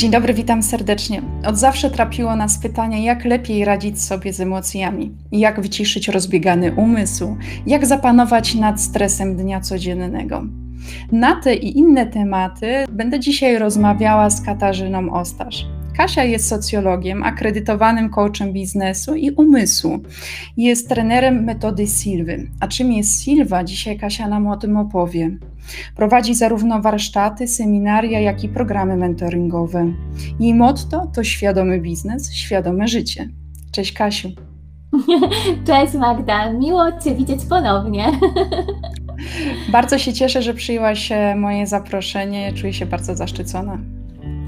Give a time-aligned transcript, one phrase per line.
[0.00, 1.22] Dzień dobry, witam serdecznie.
[1.46, 7.36] Od zawsze trapiło nas pytanie, jak lepiej radzić sobie z emocjami, jak wyciszyć rozbiegany umysł,
[7.66, 10.42] jak zapanować nad stresem dnia codziennego.
[11.12, 15.66] Na te i inne tematy będę dzisiaj rozmawiała z Katarzyną Ostasz.
[16.00, 19.98] Kasia jest socjologiem, akredytowanym coachem biznesu i umysłu.
[20.56, 22.50] Jest trenerem metody Silwy.
[22.60, 23.64] A czym jest Silva?
[23.64, 25.30] Dzisiaj Kasia nam o tym opowie.
[25.96, 29.92] Prowadzi zarówno warsztaty, seminaria, jak i programy mentoringowe.
[30.40, 33.28] Jej motto to świadomy biznes, świadome życie.
[33.72, 34.28] Cześć Kasiu.
[35.66, 38.04] Cześć Magda, miło Cię widzieć ponownie.
[39.72, 42.52] Bardzo się cieszę, że przyjęłaś e, moje zaproszenie.
[42.52, 43.78] Czuję się bardzo zaszczycona.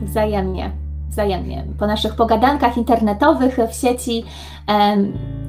[0.02, 0.81] Wzajemnie,
[1.12, 1.64] wzajemnie.
[1.78, 4.24] Po naszych pogadankach internetowych w sieci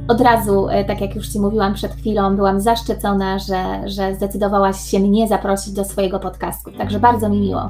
[0.08, 4.78] od razu, e, tak jak już Ci mówiłam przed chwilą, byłam zaszczycona, że, że zdecydowałaś
[4.92, 6.72] się mnie zaprosić do swojego podcastu.
[6.72, 7.70] Także bardzo mi miło.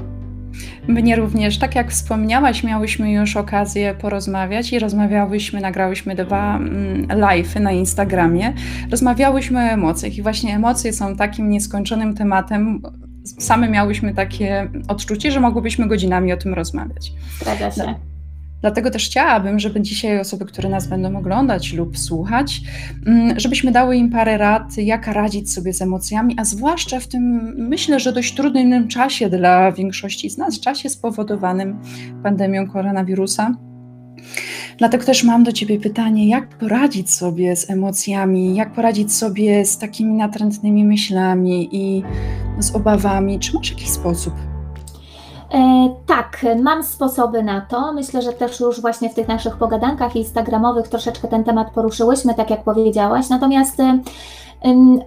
[0.88, 7.60] Mnie również, tak jak wspomniałaś, miałyśmy już okazję porozmawiać i rozmawiałyśmy, nagrałyśmy dwa mm, live'y
[7.60, 8.52] na Instagramie.
[8.90, 12.82] Rozmawiałyśmy o emocjach i właśnie emocje są takim nieskończonym tematem.
[13.24, 17.12] Same miałyśmy takie odczucie, że mogłybyśmy godzinami o tym rozmawiać.
[17.40, 17.94] Zgadza się.
[18.64, 22.60] Dlatego też chciałabym, żeby dzisiaj osoby, które nas będą oglądać lub słuchać,
[23.06, 27.54] mm, żebyśmy dały im parę rad, jak radzić sobie z emocjami, a zwłaszcza w tym,
[27.58, 31.78] myślę, że dość trudnym czasie dla większości z nas, czasie spowodowanym
[32.22, 33.54] pandemią koronawirusa.
[34.78, 39.78] Dlatego też mam do Ciebie pytanie, jak poradzić sobie z emocjami, jak poradzić sobie z
[39.78, 42.02] takimi natrętnymi myślami i
[42.58, 43.38] z obawami?
[43.38, 44.34] Czy masz jakiś sposób?
[45.54, 47.92] E, tak, mam sposoby na to.
[47.92, 52.50] Myślę, że też już właśnie w tych naszych pogadankach instagramowych troszeczkę ten temat poruszyłyśmy, tak
[52.50, 53.28] jak powiedziałaś.
[53.28, 53.78] Natomiast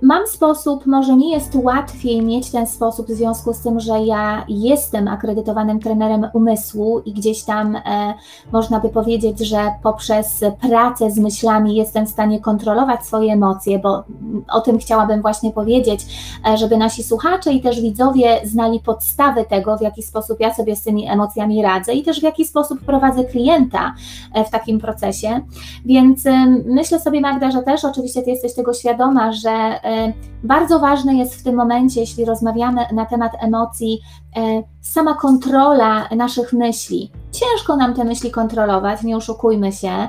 [0.02, 4.46] Mam sposób, może mi jest łatwiej mieć ten sposób w związku z tym, że ja
[4.48, 8.14] jestem akredytowanym trenerem umysłu i gdzieś tam e,
[8.52, 14.04] można by powiedzieć, że poprzez pracę z myślami jestem w stanie kontrolować swoje emocje, bo
[14.52, 16.06] o tym chciałabym właśnie powiedzieć,
[16.48, 20.76] e, żeby nasi słuchacze i też widzowie znali podstawy tego, w jaki sposób ja sobie
[20.76, 23.94] z tymi emocjami radzę i też w jaki sposób prowadzę klienta
[24.34, 25.42] e, w takim procesie.
[25.86, 26.24] Więc
[26.66, 29.54] myślę sobie, Magda, że też oczywiście Ty jesteś tego świadoma, że że
[29.84, 30.14] e,
[30.44, 34.02] bardzo ważne jest w tym momencie, jeśli rozmawiamy na temat emocji,
[34.36, 37.12] e, sama kontrola naszych myśli.
[37.32, 40.08] Ciężko nam te myśli kontrolować, nie oszukujmy się.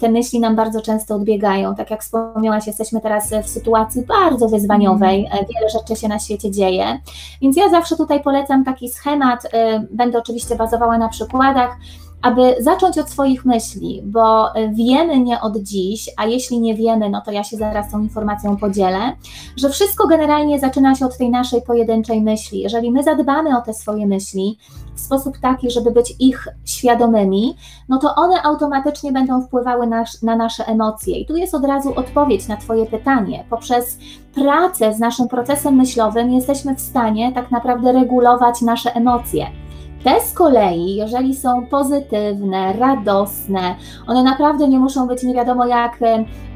[0.00, 1.74] Te myśli nam bardzo często odbiegają.
[1.74, 5.38] Tak jak wspomniałaś, jesteśmy teraz w sytuacji bardzo wyzwaniowej, mm.
[5.54, 7.00] wiele rzeczy się na świecie dzieje.
[7.42, 9.48] Więc ja zawsze tutaj polecam taki schemat,
[9.90, 11.76] będę oczywiście bazowała na przykładach
[12.22, 17.20] aby zacząć od swoich myśli, bo wiemy nie od dziś, a jeśli nie wiemy, no
[17.20, 18.98] to ja się zaraz tą informacją podzielę,
[19.56, 22.60] że wszystko generalnie zaczyna się od tej naszej pojedynczej myśli.
[22.60, 24.58] Jeżeli my zadbamy o te swoje myśli
[24.94, 27.56] w sposób taki, żeby być ich świadomymi,
[27.88, 31.18] no to one automatycznie będą wpływały na, na nasze emocje.
[31.18, 33.44] I tu jest od razu odpowiedź na Twoje pytanie.
[33.50, 33.98] Poprzez
[34.34, 39.46] pracę z naszym procesem myślowym jesteśmy w stanie tak naprawdę regulować nasze emocje.
[40.04, 43.74] Te z kolei, jeżeli są pozytywne, radosne,
[44.06, 45.98] one naprawdę nie muszą być nie wiadomo jak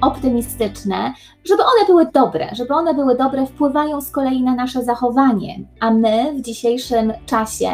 [0.01, 1.13] optymistyczne,
[1.45, 5.59] żeby one były dobre, żeby one były dobre, wpływają z kolei na nasze zachowanie.
[5.81, 7.71] A my w dzisiejszym czasie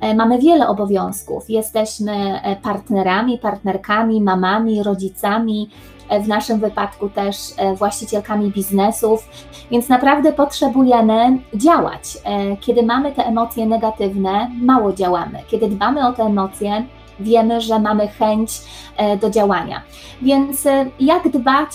[0.00, 1.50] e, mamy wiele obowiązków.
[1.50, 5.70] Jesteśmy e, partnerami, partnerkami, mamami, rodzicami,
[6.18, 9.28] w naszym wypadku też e, właścicielkami biznesów,
[9.70, 12.02] więc naprawdę potrzebujemy działać.
[12.24, 15.38] E, kiedy mamy te emocje negatywne, mało działamy.
[15.48, 16.84] Kiedy dbamy o te emocje,
[17.20, 18.50] wiemy, że mamy chęć
[18.96, 19.82] e, do działania.
[20.22, 20.68] Więc
[21.00, 21.70] jak dbać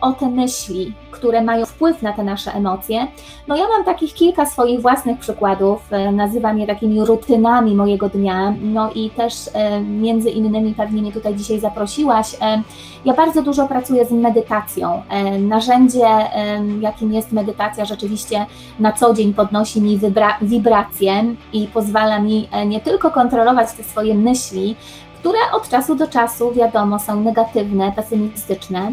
[0.00, 3.06] o te myśli, które mają wpływ na te nasze emocje?
[3.48, 8.90] No ja mam takich kilka swoich własnych przykładów, nazywam je takimi rutynami mojego dnia, no
[8.94, 9.34] i też
[9.84, 12.36] między innymi pewnie mnie tutaj dzisiaj zaprosiłaś.
[13.04, 15.02] Ja bardzo dużo pracuję z medytacją.
[15.38, 16.06] Narzędzie,
[16.80, 18.46] jakim jest medytacja, rzeczywiście
[18.78, 20.00] na co dzień podnosi mi
[20.42, 24.76] wibracje i pozwala mi e, nie tylko kontrolować te swoje myśli,
[25.20, 28.92] które od czasu do czasu, wiadomo, są negatywne, pesymistyczne,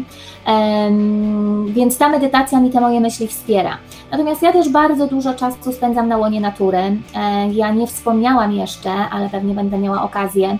[1.66, 3.78] więc ta medytacja mi te moje myśli wspiera.
[4.10, 6.78] Natomiast ja też bardzo dużo czasu spędzam na łonie natury.
[6.78, 10.58] E, ja nie wspomniałam jeszcze, ale pewnie będę miała okazję.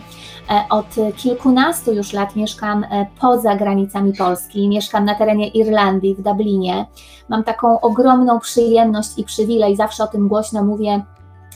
[0.51, 0.87] E, od
[1.17, 6.87] kilkunastu już lat mieszkam e, poza granicami Polski, mieszkam na terenie Irlandii, w Dublinie.
[7.29, 11.05] Mam taką ogromną przyjemność i przywilej, zawsze o tym głośno mówię,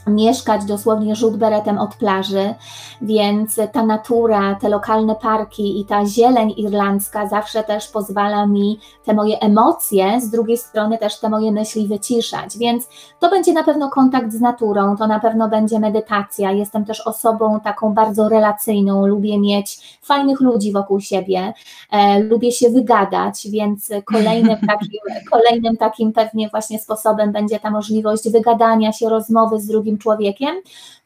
[0.06, 2.54] mieszkać dosłownie rzut beretem od plaży,
[3.02, 9.14] więc ta natura, te lokalne parki i ta zieleń irlandzka zawsze też pozwala mi te
[9.14, 12.88] moje emocje, z drugiej strony też te moje myśli wyciszać, więc
[13.20, 16.52] to będzie na pewno kontakt z naturą, to na pewno będzie medytacja.
[16.52, 21.52] Jestem też osobą taką bardzo relacyjną, lubię mieć fajnych ludzi wokół siebie,
[21.90, 25.00] e, lubię się wygadać, więc kolejnym takim,
[25.30, 30.56] kolejnym takim pewnie właśnie sposobem będzie ta możliwość wygadania się, rozmowy z drugim człowiekiem,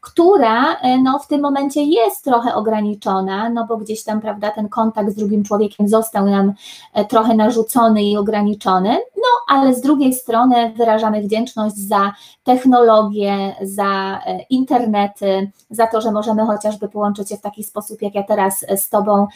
[0.01, 4.69] która e, no, w tym momencie jest trochę ograniczona, no bo gdzieś tam, prawda, ten
[4.69, 6.53] kontakt z drugim człowiekiem został nam
[6.95, 12.13] e, trochę narzucony i ograniczony, no ale z drugiej strony wyrażamy wdzięczność za
[12.45, 18.15] technologię, za e, internety, za to, że możemy chociażby połączyć się w taki sposób, jak
[18.15, 19.27] ja teraz z Tobą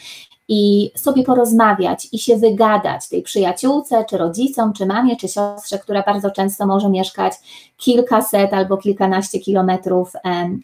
[0.53, 6.03] i sobie porozmawiać i się wygadać tej przyjaciółce, czy rodzicom, czy mamie, czy siostrze, która
[6.03, 7.33] bardzo często może mieszkać
[7.77, 10.13] kilkaset albo kilkanaście kilometrów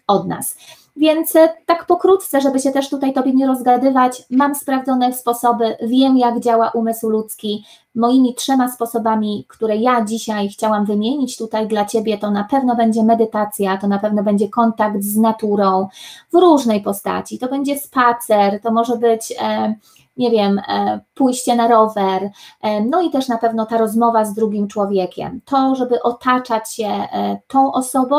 [0.07, 0.55] od nas.
[0.95, 6.17] Więc e, tak pokrótce, żeby się też tutaj Tobie nie rozgadywać, mam sprawdzone sposoby, wiem
[6.17, 7.65] jak działa umysł ludzki.
[7.97, 13.03] Moimi trzema sposobami, które ja dzisiaj chciałam wymienić tutaj dla Ciebie, to na pewno będzie
[13.03, 15.87] medytacja, to na pewno będzie kontakt z naturą
[16.33, 17.39] w różnej postaci.
[17.39, 19.33] To będzie spacer, to może być.
[19.41, 19.75] E,
[20.17, 22.29] nie wiem, e, pójście na rower,
[22.61, 25.41] e, no i też na pewno ta rozmowa z drugim człowiekiem.
[25.45, 28.17] To, żeby otaczać się e, tą osobą,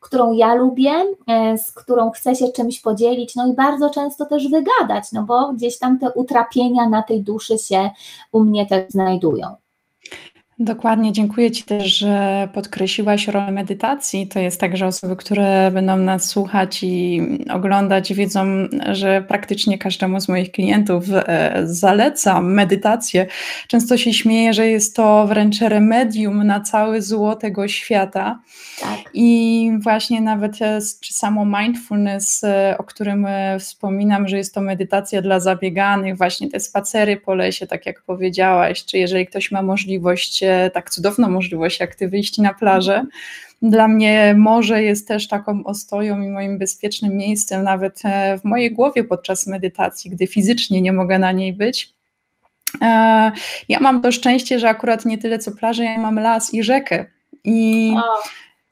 [0.00, 0.92] którą ja lubię,
[1.56, 5.78] z którą chcę się czymś podzielić, no i bardzo często też wygadać, no bo gdzieś
[5.78, 7.90] tam te utrapienia na tej duszy się
[8.32, 9.15] u mnie też znajdują.
[9.18, 9.60] 度有。
[10.58, 14.26] Dokładnie, dziękuję Ci też, że podkreśliłaś rolę medytacji.
[14.26, 18.46] To jest tak, że osoby, które będą nas słuchać i oglądać, wiedzą,
[18.92, 23.26] że praktycznie każdemu z moich klientów e, zalecam medytację.
[23.68, 28.40] Często się śmieję, że jest to wręcz remedium na cały zło tego świata.
[28.80, 28.98] Tak.
[29.14, 33.26] I właśnie nawet e, samo mindfulness, e, o którym
[33.58, 38.84] wspominam, że jest to medytacja dla zabieganych, właśnie te spacery po lesie, tak jak powiedziałaś,
[38.84, 43.04] czy jeżeli ktoś ma możliwość tak cudowną możliwość, jak ty wyjść na plażę.
[43.62, 48.72] Dla mnie morze jest też taką ostoją i moim bezpiecznym miejscem, nawet e, w mojej
[48.72, 51.94] głowie podczas medytacji, gdy fizycznie nie mogę na niej być.
[52.82, 53.32] E,
[53.68, 57.06] ja mam to szczęście, że akurat nie tyle co plażę, ja mam las i rzekę.
[57.44, 57.94] I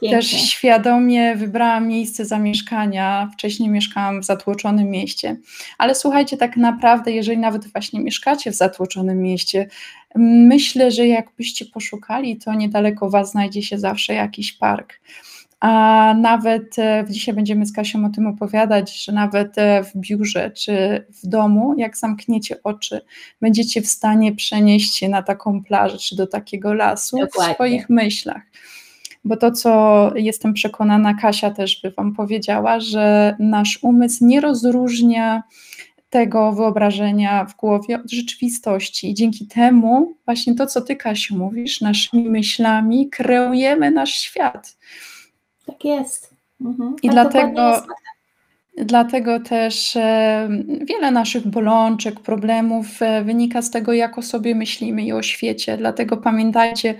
[0.01, 0.19] Pięknie.
[0.19, 3.31] Też świadomie wybrałam miejsce zamieszkania.
[3.33, 5.37] Wcześniej mieszkałam w zatłoczonym mieście,
[5.79, 9.69] ale słuchajcie, tak naprawdę, jeżeli nawet właśnie mieszkacie w zatłoczonym mieście,
[10.19, 15.01] myślę, że jakbyście poszukali, to niedaleko Was znajdzie się zawsze jakiś park.
[15.61, 20.51] A nawet e, dzisiaj będziemy z Kasią o tym opowiadać, że nawet e, w biurze
[20.51, 23.01] czy w domu, jak zamkniecie oczy,
[23.41, 27.53] będziecie w stanie przenieść się na taką plażę czy do takiego lasu Dokładnie.
[27.53, 28.43] w swoich myślach
[29.25, 35.43] bo to, co jestem przekonana, Kasia też by Wam powiedziała, że nasz umysł nie rozróżnia
[36.15, 39.11] tego wyobrażenia w głowie od rzeczywistości.
[39.11, 44.77] I dzięki temu, właśnie to, co Ty, Kasiu, mówisz, naszymi myślami kreujemy nasz świat.
[45.67, 46.35] Tak jest.
[46.61, 46.97] Mhm.
[47.03, 47.69] I tak dlatego.
[47.71, 47.85] Jest.
[48.77, 50.49] Dlatego też e,
[50.81, 55.77] wiele naszych bolączek, problemów e, wynika z tego, jak o sobie myślimy i o świecie.
[55.77, 56.95] Dlatego pamiętajcie,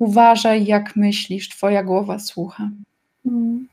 [0.00, 2.70] Uważaj, jak myślisz, twoja głowa słucha.
[3.24, 3.68] Hmm.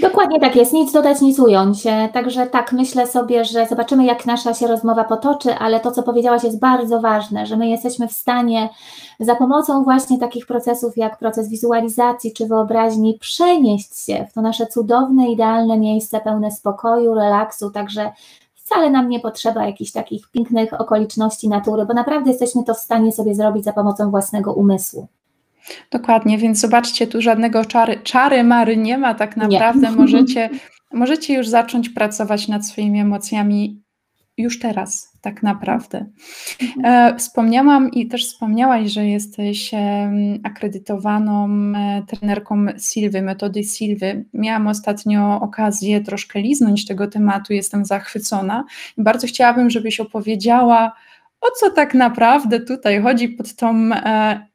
[0.00, 1.86] Dokładnie tak jest, nic dodać, nic ująć.
[1.86, 6.02] E, także tak, myślę sobie, że zobaczymy, jak nasza się rozmowa potoczy, ale to, co
[6.02, 8.68] powiedziałaś, jest bardzo ważne, że my jesteśmy w stanie
[9.20, 14.66] za pomocą właśnie takich procesów, jak proces wizualizacji czy wyobraźni, przenieść się w to nasze
[14.66, 17.70] cudowne, idealne miejsce pełne spokoju, relaksu.
[17.70, 18.12] Także
[18.54, 23.12] wcale nam nie potrzeba jakichś takich pięknych okoliczności natury, bo naprawdę jesteśmy to w stanie
[23.12, 25.08] sobie zrobić za pomocą własnego umysłu.
[25.90, 30.50] Dokładnie, więc zobaczcie, tu żadnego czary, czary mary nie ma, tak naprawdę możecie,
[30.92, 33.82] możecie już zacząć pracować nad swoimi emocjami
[34.38, 36.06] już teraz, tak naprawdę.
[36.62, 37.14] Mhm.
[37.14, 39.70] E, wspomniałam i też wspomniałaś, że jesteś
[40.42, 44.24] akredytowaną e, trenerką Silwy, metody Silwy.
[44.34, 48.64] Miałam ostatnio okazję troszkę liznąć tego tematu, jestem zachwycona
[48.98, 50.92] i bardzo chciałabym, żebyś opowiedziała,
[51.40, 54.47] o co tak naprawdę tutaj chodzi pod tą e,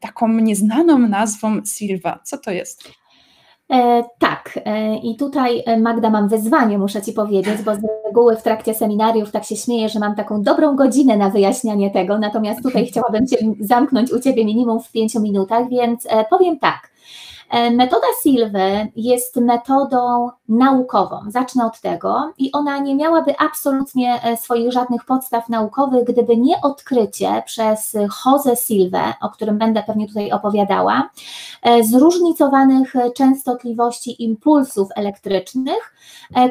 [0.00, 2.20] taką nieznaną nazwą Silva.
[2.24, 2.90] Co to jest?
[3.72, 8.36] E, tak, e, i tutaj e, Magda mam wyzwanie, muszę Ci powiedzieć, bo z reguły
[8.36, 12.62] w trakcie seminariów tak się śmieję, że mam taką dobrą godzinę na wyjaśnianie tego, natomiast
[12.62, 16.93] tutaj chciałabym Cię zamknąć u Ciebie minimum w pięciu minutach, więc powiem tak.
[17.50, 24.36] E, metoda Silwy jest metodą naukową, zacznę od tego, i ona nie miałaby absolutnie e,
[24.36, 27.96] swoich żadnych podstaw naukowych, gdyby nie odkrycie przez
[28.26, 31.10] Jose Silwę, o którym będę pewnie tutaj opowiadała,
[31.62, 35.94] e, zróżnicowanych częstotliwości impulsów elektrycznych,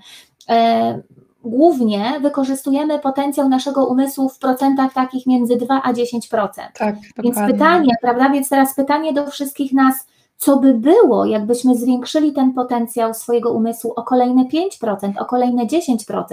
[0.49, 1.01] e,
[1.43, 6.49] głównie wykorzystujemy potencjał naszego umysłu w procentach takich między 2 a 10%.
[6.77, 8.29] Tak, Więc pytanie, prawda?
[8.29, 13.93] Więc teraz pytanie do wszystkich nas, co by było, jakbyśmy zwiększyli ten potencjał swojego umysłu
[13.95, 16.25] o kolejne 5%, o kolejne 10%,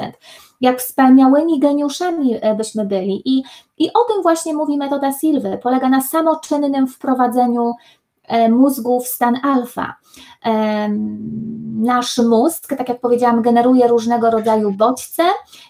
[0.61, 3.23] jak wspaniałymi geniuszami e, byśmy byli.
[3.25, 3.43] I,
[3.79, 5.59] I o tym właśnie mówi metoda Silwy.
[5.63, 7.75] Polega na samoczynnym wprowadzeniu
[8.49, 9.95] mózgu w stan alfa.
[10.45, 10.89] E,
[11.81, 15.23] nasz mózg, tak jak powiedziałam, generuje różnego rodzaju bodźce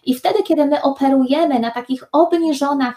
[0.04, 2.94] i wtedy, kiedy my operujemy na takich obniżonych,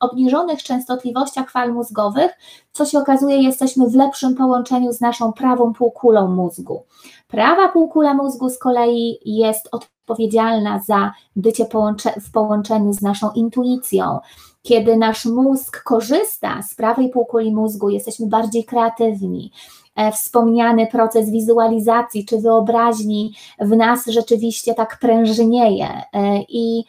[0.00, 2.32] obniżonych częstotliwościach fal mózgowych,
[2.72, 6.82] co się okazuje, jesteśmy w lepszym połączeniu z naszą prawą półkulą mózgu.
[7.28, 14.20] Prawa półkula mózgu z kolei jest odpowiedzialna za bycie połącze w połączeniu z naszą intuicją,
[14.64, 19.52] kiedy nasz mózg korzysta z prawej półkuli mózgu, jesteśmy bardziej kreatywni.
[19.96, 25.88] E, wspomniany proces wizualizacji czy wyobraźni w nas rzeczywiście tak prężnieje.
[26.12, 26.84] E, I,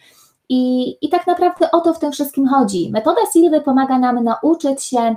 [0.50, 2.90] i, I tak naprawdę o to w tym wszystkim chodzi.
[2.92, 5.16] Metoda Silwy pomaga nam nauczyć się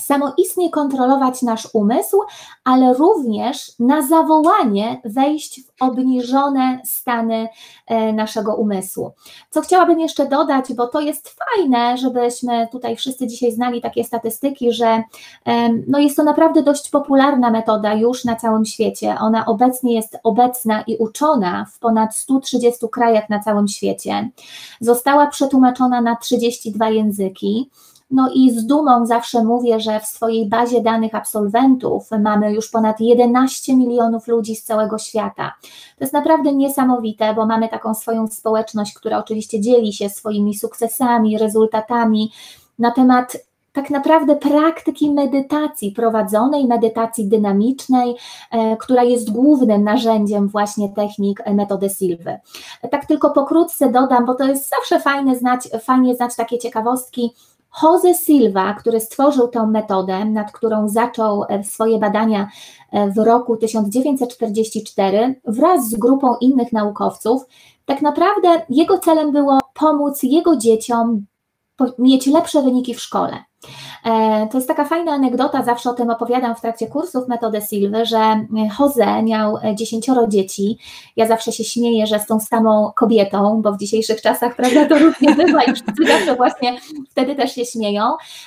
[0.00, 2.20] samoistnie kontrolować nasz umysł,
[2.64, 7.48] ale również na zawołanie wejść w obniżone stany
[7.86, 9.12] e, naszego umysłu.
[9.50, 14.72] Co chciałabym jeszcze dodać, bo to jest fajne, żebyśmy tutaj wszyscy dzisiaj znali takie statystyki,
[14.72, 15.02] że
[15.88, 19.16] no jest to naprawdę dość popularna metoda już na całym świecie.
[19.20, 24.30] Ona obecnie jest obecna i uczona w ponad 130 krajach na całym świecie.
[24.80, 27.70] Została przetłumaczona na 32 języki.
[28.10, 33.00] No i z dumą zawsze mówię, że w swojej bazie danych absolwentów mamy już ponad
[33.00, 35.52] 11 milionów ludzi z całego świata.
[35.98, 41.38] To jest naprawdę niesamowite, bo mamy taką swoją społeczność, która oczywiście dzieli się swoimi sukcesami,
[41.38, 42.32] rezultatami
[42.78, 43.36] na temat
[43.72, 48.14] tak naprawdę praktyki medytacji, prowadzonej medytacji dynamicznej,
[48.50, 52.38] e, która jest głównym narzędziem właśnie technik e, metody Silwy.
[52.90, 57.34] Tak tylko pokrótce dodam, bo to jest zawsze fajne znać, fajnie znać takie ciekawostki,
[57.82, 62.48] Jose Silva, który stworzył tę metodę, nad którą zaczął e, swoje badania
[62.92, 67.42] e, w roku 1944 wraz z grupą innych naukowców,
[67.84, 71.26] tak naprawdę jego celem było pomóc jego dzieciom
[71.98, 73.44] mieć lepsze wyniki w szkole.
[74.04, 78.06] E, to jest taka fajna anegdota, zawsze o tym opowiadam w trakcie kursów metody Silwy,
[78.06, 78.46] że
[78.78, 80.78] Jose miał dziesięcioro dzieci.
[81.16, 84.98] Ja zawsze się śmieję, że z tą samą kobietą, bo w dzisiejszych czasach, prawda, to
[84.98, 86.80] różnie bywa i wszyscy zawsze właśnie
[87.10, 88.04] wtedy też się śmieją.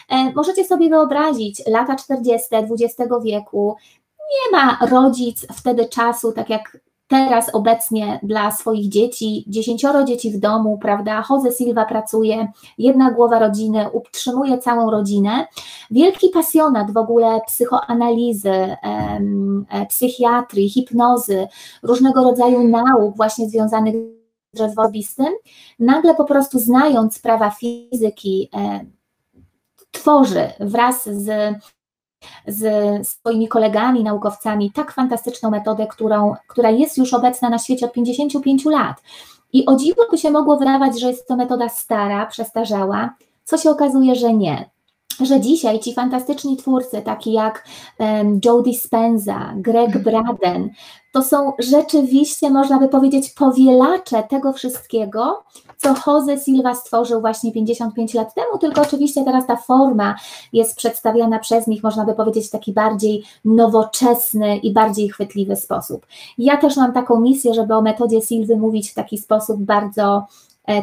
[0.09, 2.47] E, możecie sobie wyobrazić lata 40.
[2.51, 3.75] XX wieku,
[4.19, 6.77] nie ma rodzic wtedy czasu, tak jak
[7.12, 11.24] teraz obecnie dla swoich dzieci, dziesięcioro dzieci w domu, prawda?
[11.30, 15.48] Jose Silva pracuje, jedna głowa rodziny, utrzymuje całą rodzinę.
[15.91, 18.77] Wielki pasjonat w ogóle psychoanalizy, e,
[19.89, 21.48] psychiatrii, hipnozy,
[21.84, 23.96] różnego rodzaju nauk właśnie związanych
[24.53, 25.34] z rozwojem
[25.80, 28.50] nagle po prostu znając prawa fizyki,
[29.91, 31.56] tworzy wraz z
[32.47, 37.93] z swoimi kolegami, naukowcami tak fantastyczną metodę, którą, która jest już obecna na świecie od
[37.93, 39.01] 55 lat.
[39.53, 43.69] I o dziwo by się mogło wydawać, że jest to metoda stara, przestarzała, co się
[43.69, 44.69] okazuje, że nie
[45.20, 47.65] że dzisiaj ci fantastyczni twórcy, taki jak
[48.46, 50.03] Joe Dispenza, Greg Mhm.
[50.03, 50.70] Braden,
[51.12, 55.44] to są rzeczywiście, można by powiedzieć, powielacze tego wszystkiego,
[55.77, 60.15] co Jose Silva stworzył właśnie 55 lat temu, tylko oczywiście teraz ta forma
[60.53, 66.06] jest przedstawiana przez nich, można by powiedzieć, w taki bardziej nowoczesny i bardziej chwytliwy sposób.
[66.38, 70.25] Ja też mam taką misję, żeby o metodzie Silwy mówić w taki sposób bardzo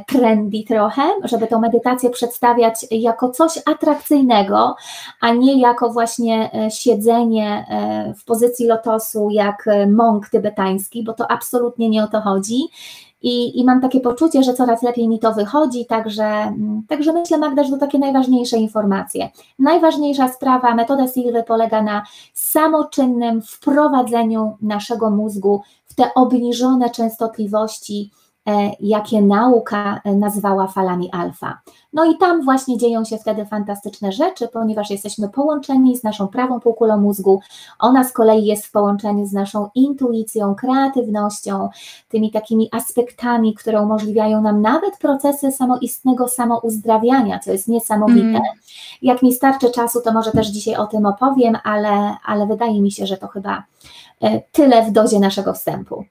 [0.07, 4.77] trendy trochę, żeby tą medytację przedstawiać jako coś atrakcyjnego,
[5.21, 11.13] a nie jako właśnie e, siedzenie e, w pozycji lotosu jak e, mąk tybetański, bo
[11.13, 12.61] to absolutnie nie o to chodzi.
[13.23, 17.39] I, I mam takie poczucie, że coraz lepiej mi to wychodzi, także, mm, także myślę,
[17.39, 19.31] Magda, że to takie najważniejsze informacje.
[19.59, 22.03] Najważniejsza sprawa, metoda Silwy polega na
[22.35, 28.28] samoczynnym wprowadzeniu naszego mózgu w te obniżone częstotliwości, e,
[28.81, 31.61] jakie nauka e, nazwała falami alfa.
[31.93, 36.61] No i tam właśnie dzieją się wtedy fantastyczne rzeczy, ponieważ jesteśmy połączeni z naszą prawą
[36.61, 37.41] półkulą mózgu.
[37.79, 41.69] Ona z kolei jest w połączeniu z naszą intuicją, kreatywnością,
[42.09, 48.29] tymi takimi aspektami, które umożliwiają nam nawet procesy samoistnego samouzdrawiania, co jest niesamowite.
[48.29, 48.43] Mm.
[49.03, 52.91] Jak mi starczy czasu, to może też dzisiaj o tym opowiem, ale, ale wydaje mi
[52.91, 53.65] się, że to chyba
[54.21, 56.05] e, tyle w dozie naszego wstępu.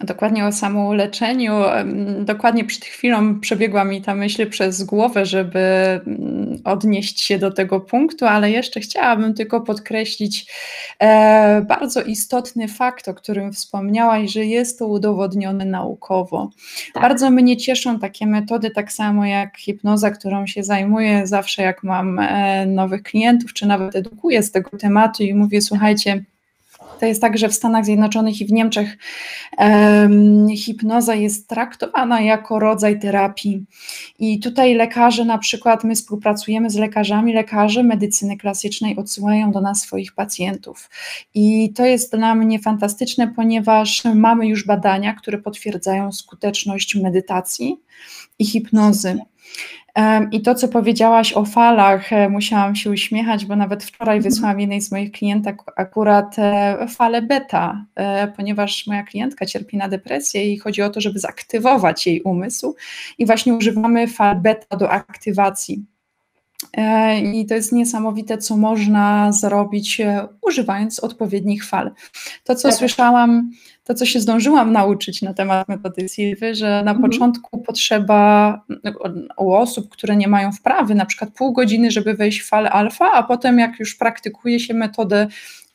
[0.00, 1.64] Dokładnie o samouleczeniu.
[1.64, 7.50] Em, Dokładnie przed chwilą przebiegła mi ta myśl przez głowę, żeby mm, odnieść się do
[7.50, 10.52] tego punktu, ale jeszcze chciałabym tylko podkreślić
[10.98, 16.50] e, bardzo istotny fakt, o którym wspomniałaś, że jest to udowodnione naukowo.
[16.94, 17.02] Tak.
[17.02, 22.18] Bardzo mnie cieszą takie metody, tak samo jak hipnoza, którą się zajmuję zawsze, jak mam
[22.18, 26.24] e, nowych klientów, czy nawet edukuję z tego tematu i mówię, słuchajcie,
[27.00, 28.98] to jest tak, że w Stanach Zjednoczonych i w Niemczech
[29.58, 33.64] em, hipnoza jest traktowana jako rodzaj terapii.
[34.18, 39.80] I tutaj lekarze, na przykład, my współpracujemy z lekarzami, lekarze medycyny klasycznej odsyłają do nas
[39.80, 40.90] swoich pacjentów.
[41.34, 47.76] I to jest dla mnie fantastyczne, ponieważ mamy już badania, które potwierdzają skuteczność medytacji
[48.38, 49.18] i hipnozy.
[50.30, 54.32] I to, co powiedziałaś o falach, e, musiałam się uśmiechać, bo nawet wczoraj Mhm.
[54.32, 59.88] wysłałam jednej z moich klientek akurat e, falę beta, e, ponieważ moja klientka cierpi na
[59.88, 62.74] depresję i chodzi o to, żeby zaktywować jej umysł
[63.18, 65.84] i właśnie używamy fal beta do aktywacji.
[67.32, 70.00] I to jest niesamowite, co można zrobić
[70.42, 71.90] używając odpowiednich fal.
[72.44, 72.78] To, co Tak.
[72.78, 73.50] słyszałam,
[73.88, 77.10] to, co się zdążyłam nauczyć na temat metody Silwy, że na Mhm.
[77.10, 78.60] początku potrzeba
[79.36, 83.12] u osób, które nie mają wprawy, na przykład pół godziny, żeby wejść w falę alfa,
[83.12, 85.26] a potem jak już praktykuje się metodę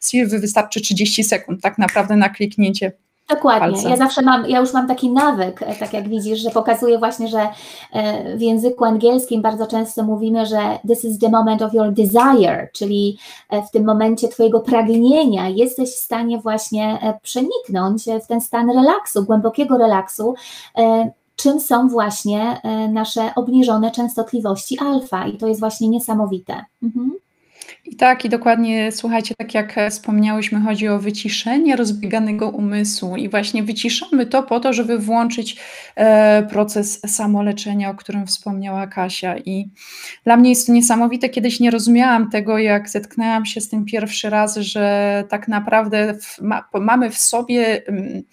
[0.06, 2.92] Silwy, wystarczy 30 sekund, tak naprawdę na kliknięcie
[3.30, 3.74] Dokładnie.
[3.74, 3.90] palca.
[3.90, 7.28] Ja zawsze mam, ja już mam taki nawyk, e, tak jak widzisz, że pokazuję właśnie,
[7.28, 7.48] że
[7.94, 12.70] e, w języku angielskim bardzo często mówimy, że this is the moment of your desire,
[12.74, 13.18] czyli
[13.50, 19.24] e, w tym momencie Twojego pragnienia jesteś w stanie właśnie przeniknąć w ten stan relaksu,
[19.26, 20.36] głębokiego relaksu,
[21.36, 26.66] czym są właśnie nasze obniżone częstotliwości alfa i to jest właśnie niesamowite.
[26.84, 27.12] Mhm.
[27.86, 33.30] I tak, i dokładnie, słuchajcie, tak jak e, wspomniałyśmy, chodzi o wyciszenie rozbieganego umysłu i
[33.30, 35.60] właśnie wyciszamy to po to, żeby włączyć
[35.96, 39.38] e, proces samoleczenia, o którym wspomniała Kasia.
[39.38, 39.70] I
[40.24, 44.30] dla mnie jest to niesamowite, kiedyś nie rozumiałam tego, jak zetknęłam się z tym pierwszy
[44.30, 48.24] raz, że tak naprawdę w, ma, mamy w sobie mm,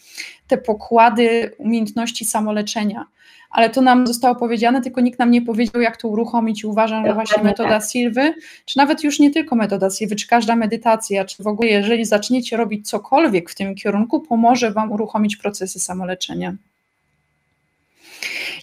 [0.50, 3.06] te pokłady umiejętności samoleczenia.
[3.50, 6.62] Ale to nam zostało powiedziane, tylko nikt nam nie powiedział, jak to uruchomić.
[6.62, 7.90] I uważam, że właśnie metoda tak.
[7.90, 8.34] Silwy,
[8.64, 12.56] czy nawet już nie tylko metoda Silwy, czy każda medytacja, czy w ogóle jeżeli zaczniecie
[12.56, 16.54] robić cokolwiek w tym kierunku, pomoże Wam uruchomić procesy samoleczenia.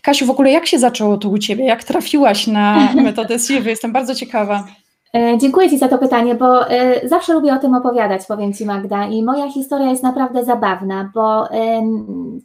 [0.02, 1.65] Kasiu, w ogóle jak się zaczęło to u Ciebie?
[1.65, 3.69] Jak trafiłaś na metodę Silwy?
[3.69, 4.67] Jestem bardzo ciekawa.
[5.13, 8.65] E, Dziękuję Ci za to pytanie, bo e, zawsze lubię o tym opowiadać, powiem Ci
[8.65, 11.48] Magda, i moja historia jest naprawdę zabawna, bo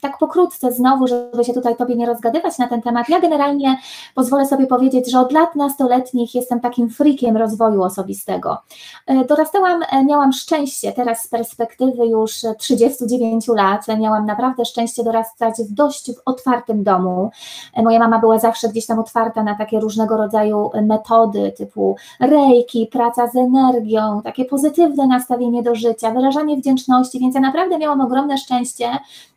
[0.00, 3.78] tak pokrótce znowu, żeby się tutaj Tobie nie rozgadywać na ten temat, ja generalnie
[4.14, 8.58] pozwolę sobie powiedzieć, że od lat nastoletnich jestem takim frikiem rozwoju osobistego.
[9.06, 15.54] E, Dorastałam, miałam szczęście, teraz z perspektywy już e, 39 lat, miałam naprawdę szczęście dorastać
[15.70, 17.30] w dość otwartym domu.
[17.76, 21.96] Moja mama była zawsze gdzieś tam otwarta na takie różnego rodzaju metody typu
[22.90, 28.38] praca z energią, takie pozytywne nastawienie do życia, wyrażanie wdzięczności, więc ja naprawdę miałam ogromne
[28.38, 28.88] szczęście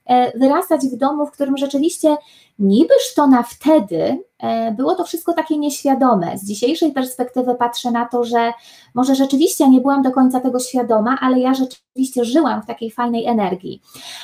[0.05, 2.17] e, wyrastać w domu, w którym rzeczywiście
[2.59, 4.23] nibyż to na wtedy
[4.71, 6.37] było to wszystko takie nieświadome.
[6.37, 8.53] Z dzisiejszej perspektywy patrzę na to, że
[8.93, 13.25] może rzeczywiście nie byłam do końca tego świadoma, ale ja rzeczywiście żyłam w takiej fajnej
[13.25, 13.81] energii.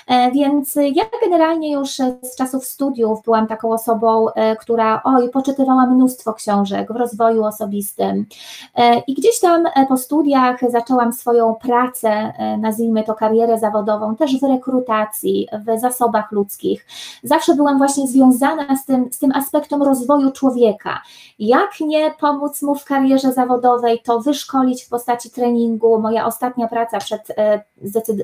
[0.07, 1.89] E, więc ja generalnie już
[2.21, 4.27] z czasów studiów byłam taką osobą,
[4.59, 8.25] która oj, poczytywała mnóstwo książek w rozwoju osobistym.
[9.07, 15.47] I gdzieś tam po studiach zaczęłam swoją pracę, nazwijmy to karierę zawodową, też w rekrutacji,
[15.65, 16.85] w zasobach ludzkich.
[17.23, 21.01] Zawsze byłam właśnie związana z tym, z tym aspektem rozwoju człowieka.
[21.39, 25.99] Jak nie pomóc mu w karierze zawodowej, to wyszkolić w postaci treningu.
[25.99, 27.63] Moja ostatnia praca przed e,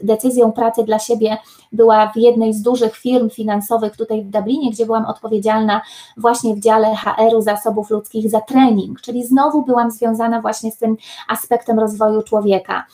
[0.03, 1.37] decyzją pracy dla siebie
[1.71, 5.81] była w jednej z dużych firm finansowych tutaj w Dublinie, gdzie byłam odpowiedzialna
[6.17, 10.97] właśnie w dziale HR-u zasobów ludzkich za trening, czyli znowu byłam związana właśnie z tym
[11.27, 12.85] aspektem rozwoju człowieka.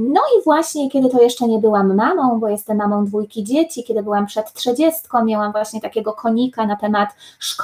[0.00, 4.02] No i właśnie, kiedy to jeszcze nie byłam mamą, bo jestem mamą dwójki dzieci, kiedy
[4.02, 7.08] byłam przed trzydziestką, miałam właśnie takiego konika na temat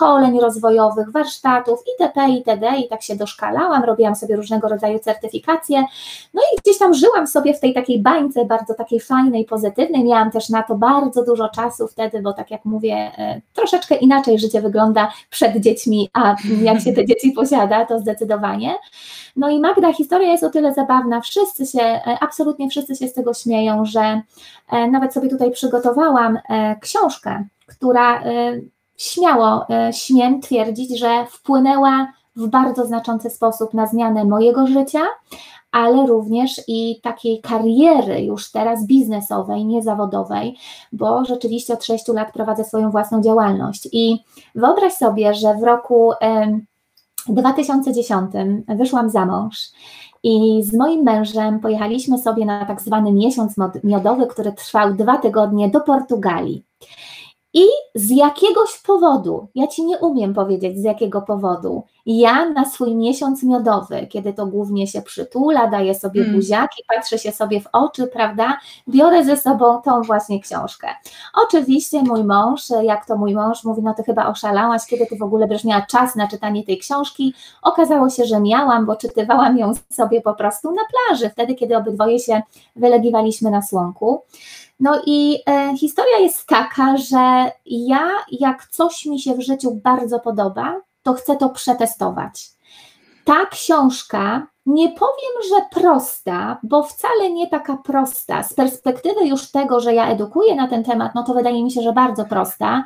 [0.00, 2.76] szkoleń rozwojowych, warsztatów itp., itd.
[2.78, 5.84] i tak się doszkalałam, robiłam sobie różnego rodzaju certyfikacje,
[6.34, 10.30] no i gdzieś tam żyłam sobie w tej takiej bańce, bardzo takiej fajnej, pozytywnej, miałam
[10.30, 14.62] też na to bardzo dużo czasu wtedy, bo tak jak mówię, e, troszeczkę inaczej życie
[14.62, 18.74] wygląda przed dziećmi, a jak się te dzieci posiada, to zdecydowanie.
[19.36, 23.14] No i Magda, historia jest o tyle zabawna, wszyscy się, e, absolutnie wszyscy się z
[23.14, 24.22] tego śmieją, że
[24.72, 26.38] e, nawet sobie tutaj przygotowałam
[26.80, 28.22] książkę, która
[29.00, 35.00] śmiało śmiem twierdzić, że wpłynęła w bardzo znaczący sposób na zmianę mojego życia,
[35.72, 40.56] ale również i takiej kariery już teraz biznesowej, niezawodowej,
[40.92, 43.88] bo rzeczywiście od 6 lat prowadzę swoją własną działalność.
[43.92, 44.18] I
[44.54, 46.12] wyobraź sobie, że w roku
[47.28, 48.30] 2010
[48.68, 49.58] wyszłam za mąż
[50.22, 55.68] i z moim mężem pojechaliśmy sobie na tak zwany miesiąc miodowy, który trwał dwa tygodnie
[55.68, 56.64] do Portugalii.
[57.54, 62.94] I z jakiegoś powodu, ja ci nie umiem powiedzieć z jakiego powodu, ja na swój
[62.94, 66.36] miesiąc miodowy, kiedy to głównie się przytula, daję sobie hmm.
[66.36, 68.58] buziaki, patrzę się sobie w oczy, prawda,
[68.88, 70.88] biorę ze sobą tą właśnie książkę.
[71.46, 75.22] Oczywiście mój mąż, jak to mój mąż mówi, no ty chyba oszalałaś, kiedy ty w
[75.22, 77.34] ogóle będziesz miała czas na czytanie tej książki.
[77.62, 82.18] Okazało się, że miałam, bo czytywałam ją sobie po prostu na plaży, wtedy, kiedy obydwoje
[82.18, 82.42] się
[82.76, 84.22] wylegiwaliśmy na słonku.
[84.80, 90.20] No i e, historia jest taka, że ja, jak coś mi się w życiu bardzo
[90.20, 92.50] podoba, to chcę to przetestować.
[93.24, 98.42] Ta książka, nie powiem, że prosta, bo wcale nie taka prosta.
[98.42, 101.82] Z perspektywy już tego, że ja edukuję na ten temat, no to wydaje mi się,
[101.82, 102.84] że bardzo prosta.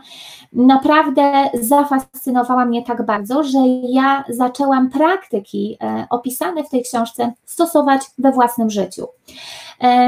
[0.52, 8.02] Naprawdę zafascynowała mnie tak bardzo, że ja zaczęłam praktyki e, opisane w tej książce stosować
[8.18, 9.06] we własnym życiu.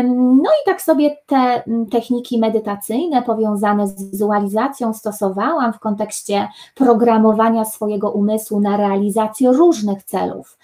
[0.05, 8.11] No i tak sobie te techniki medytacyjne powiązane z wizualizacją stosowałam w kontekście programowania swojego
[8.11, 10.59] umysłu na realizację różnych celów.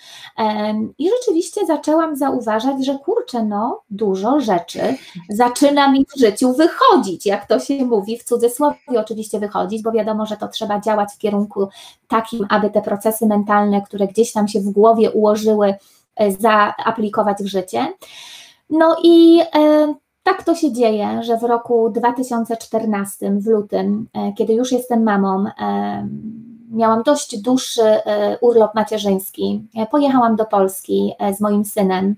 [0.99, 4.97] I rzeczywiście zaczęłam zauważać, że kurczę, no, dużo rzeczy
[5.29, 10.27] zaczyna mi w życiu wychodzić, jak to się mówi w cudzysłowie, oczywiście wychodzić, bo wiadomo,
[10.27, 11.69] że to trzeba działać w kierunku
[12.09, 15.75] takim, aby te procesy mentalne, które gdzieś tam się w głowie ułożyły,
[16.17, 17.87] e, zaaplikować w życie.
[18.73, 24.55] No i e, tak to się dzieje, że w roku 2014, w lutym, e, kiedy
[24.55, 26.09] już jestem mamą, e,
[26.71, 27.83] miałam dość dłuższy
[28.41, 29.69] urlop macierzyński.
[29.91, 32.17] Pojechałam do Polski z moim synem,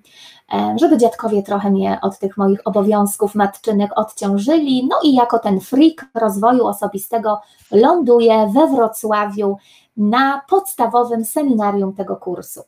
[0.77, 4.89] żeby dziadkowie trochę mnie od tych moich obowiązków matczynych odciążyli.
[4.91, 7.41] No i jako ten freak rozwoju osobistego
[7.71, 9.57] ląduję we Wrocławiu
[9.97, 12.61] na podstawowym seminarium tego kursu.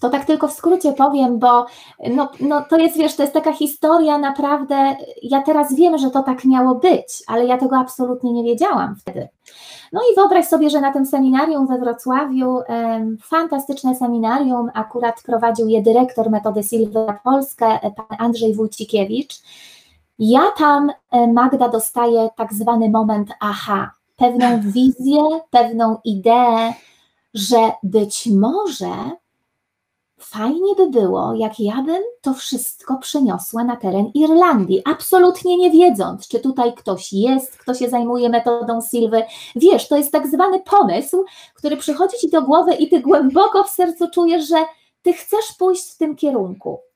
[0.00, 1.66] To tak tylko w skrócie powiem, bo
[2.10, 6.22] no, no to jest, wiesz, to jest taka historia naprawdę, ja teraz wiem, że to
[6.22, 9.28] tak miało być, ale ja tego absolutnie nie wiedziałam wtedy.
[9.92, 12.58] No i wyobraź sobie, że na tym seminarium we Wrocławiu,
[13.22, 19.34] fantastyczne seminarium, akurat prowadził je dyrektor Metody Silva Polskę, pan Andrzej Wójcikiewicz.
[20.18, 26.72] Ja tam, e, Magda, dostaję tak zwany moment aha, pewną wizję, pewną ideę,
[27.34, 29.10] że być może
[30.20, 36.28] fajnie by było, jak ja bym to wszystko przeniosła na teren Irlandii, absolutnie nie wiedząc,
[36.28, 39.22] czy tutaj ktoś jest, kto się zajmuje metodą Silwy.
[39.56, 43.70] Wiesz, to jest tak zwany pomysł, który przychodzi ci do głowy i ty głęboko w
[43.70, 44.64] sercu czujesz, że
[45.02, 46.89] ty chcesz pójść w tym kierunku.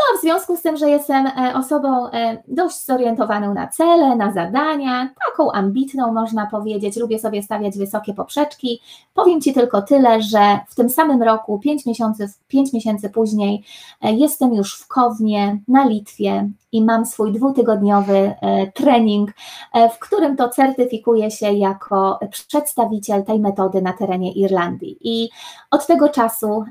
[0.00, 4.32] No, w związku z tym, że jestem e, osobą e, dość zorientowaną na cele, na
[4.32, 8.80] zadania, taką ambitną można powiedzieć, lubię sobie stawiać wysokie poprzeczki.
[9.14, 13.64] Powiem Ci tylko tyle, że w tym samym roku, pięć miesięcy, pięć miesięcy później,
[14.02, 19.30] e, jestem już w Kownie na Litwie i mam swój dwutygodniowy e, trening,
[19.72, 24.98] e, w którym to certyfikuję się jako przedstawiciel tej metody na terenie Irlandii.
[25.00, 25.30] I
[25.70, 26.64] od tego czasu,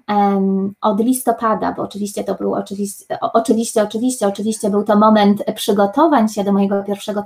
[0.81, 6.43] od listopada, bo oczywiście to był oczywiście, oczywiście, oczywiście, oczywiście był to moment przygotowań się
[6.43, 7.23] do mojego pierwszego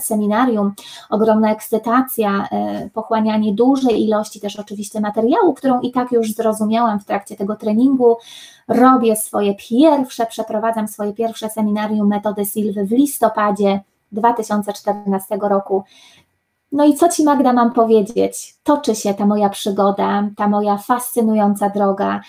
[0.00, 0.74] seminarium,
[1.10, 7.04] ogromna ekscytacja, e, pochłanianie dużej ilości też oczywiście materiału, którą i tak już zrozumiałam w
[7.04, 8.16] trakcie tego treningu,
[8.68, 13.80] robię swoje pierwsze, przeprowadzam swoje pierwsze seminarium metody Silwy w listopadzie
[14.12, 15.84] 2014 roku.
[16.72, 18.54] No i co Ci Magda mam powiedzieć?
[18.62, 22.20] Toczy się ta moja przygoda, ta moja fascynująca droga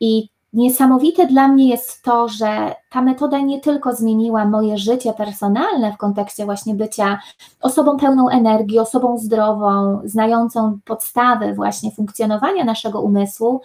[0.00, 5.92] i niesamowite dla mnie jest to, że ta metoda nie tylko zmieniła moje życie personalne
[5.92, 7.18] w kontekście właśnie bycia
[7.60, 13.60] osobą pełną energii, osobą zdrową, znającą podstawy właśnie funkcjonowania naszego umysłu,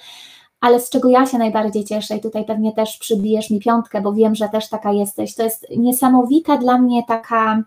[0.62, 4.14] ale z czego ja się najbardziej cieszę i tutaj pewnie też przybijesz mi piątkę, bo
[4.14, 7.64] wiem, że też taka jesteś, to jest niesamowita dla mnie taka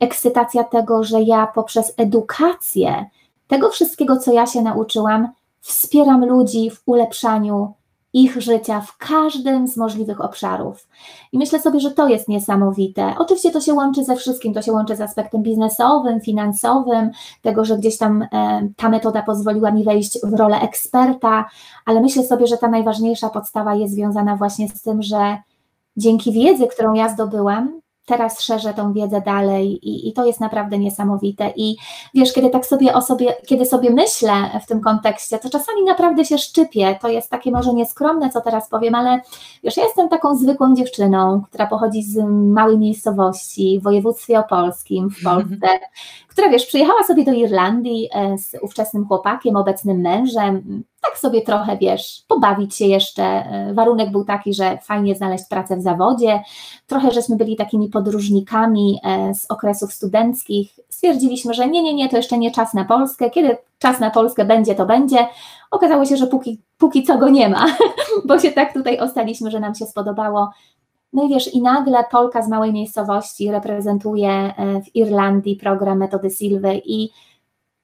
[0.00, 3.06] ekscytacja tego, że ja poprzez edukację
[3.46, 5.28] tego wszystkiego, co ja się nauczyłam,
[5.60, 7.72] wspieram ludzi w ulepszaniu
[8.12, 10.88] ich życia w każdym z możliwych obszarów.
[11.32, 13.14] I myślę sobie, że to jest niesamowite.
[13.18, 17.10] Oczywiście to się łączy ze wszystkim, to się łączy z aspektem biznesowym, finansowym,
[17.42, 18.28] tego, że gdzieś tam e,
[18.76, 21.44] ta metoda pozwoliła mi wejść w rolę eksperta,
[21.86, 25.36] ale myślę sobie, że ta najważniejsza podstawa jest związana właśnie z tym, że
[25.96, 30.78] dzięki wiedzy, którą ja zdobyłam, teraz szerzę tą wiedzę dalej i, i, to jest naprawdę
[30.78, 31.52] niesamowite.
[31.56, 31.76] I
[32.14, 36.24] wiesz, kiedy tak sobie o sobie, kiedy sobie myślę w tym kontekście, to czasami naprawdę
[36.24, 36.98] się szczypię.
[37.02, 39.20] To jest takie może nieskromne, co teraz powiem, ale
[39.64, 45.22] wiesz, ja jestem taką zwykłą dziewczyną, która pochodzi z małej miejscowości w województwie opolskim w
[45.24, 45.68] Polsce,
[46.28, 51.76] która wiesz, przyjechała sobie do Irlandii e, z ówczesnym chłopakiem, obecnym mężem, tak sobie trochę,
[51.76, 53.22] wiesz, pobawić się jeszcze.
[53.22, 56.42] E, warunek był taki, że fajnie znaleźć pracę w zawodzie.
[56.86, 60.70] Trochę żeśmy byli takimi podróżnikami e, z okresów studenckich.
[60.88, 63.30] Stwierdziliśmy, że nie, nie, nie, to jeszcze nie czas na Polskę.
[63.30, 65.26] Kiedy czas na Polskę będzie, to będzie.
[65.70, 67.66] Okazało się, że póki, póki co go nie ma,
[68.26, 70.50] bo się tak tutaj ostaliśmy, że nam się spodobało.
[71.12, 76.30] No i wiesz, i nagle Polka z małej miejscowości reprezentuje e, w Irlandii program metody
[76.30, 77.10] Silwy i,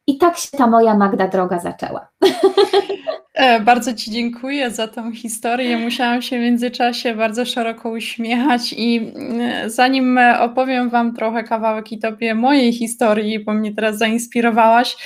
[0.06, 2.08] i tak się ta moja Magda droga zaczęła.
[3.38, 5.78] E, bardzo Ci dziękuję za tą historię.
[5.78, 11.98] Musiałam się w międzyczasie bardzo szeroko uśmiechać i e, zanim opowiem Wam trochę kawałek i
[11.98, 14.96] Tobie mojej historii, bo mnie teraz zainspirowałaś,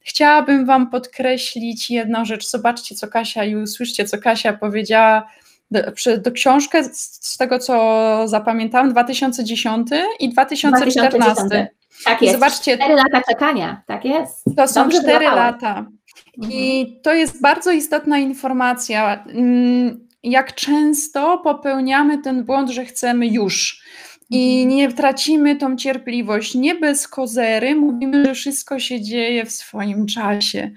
[0.00, 2.46] chciałabym Wam podkreślić jedną rzecz.
[2.48, 5.28] Zobaczcie, co Kasia i usłyszcie, co Kasia powiedziała
[5.70, 5.80] do,
[6.18, 9.88] do książkę z tego, co zapamiętałam, 2010
[10.20, 11.34] i 2014.
[11.34, 11.70] 2010.
[12.04, 12.34] Tak jest.
[12.34, 12.76] Zobaczcie.
[12.76, 14.44] Cztery lata czekania, tak jest.
[14.56, 15.86] To są Dobrze cztery lata.
[16.36, 17.02] I mhm.
[17.02, 19.24] to jest bardzo istotna informacja.
[19.24, 23.82] Mm, jak często popełniamy ten błąd, że chcemy już
[24.30, 24.76] i mhm.
[24.76, 26.54] nie tracimy tą cierpliwość.
[26.54, 30.70] Nie bez kozery mówimy, że wszystko się dzieje w swoim czasie.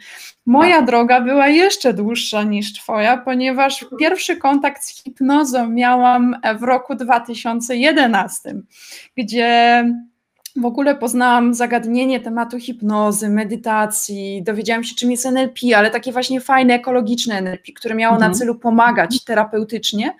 [0.45, 0.85] Moja tak.
[0.85, 8.55] droga była jeszcze dłuższa niż Twoja, ponieważ pierwszy kontakt z hipnozą miałam w roku 2011,
[9.17, 9.85] gdzie
[10.55, 16.41] w ogóle poznałam zagadnienie tematu hipnozy, medytacji, dowiedziałam się, czym jest NLP, ale takie właśnie
[16.41, 18.31] fajne, ekologiczne NLP, które miało mhm.
[18.31, 20.15] na celu pomagać terapeutycznie.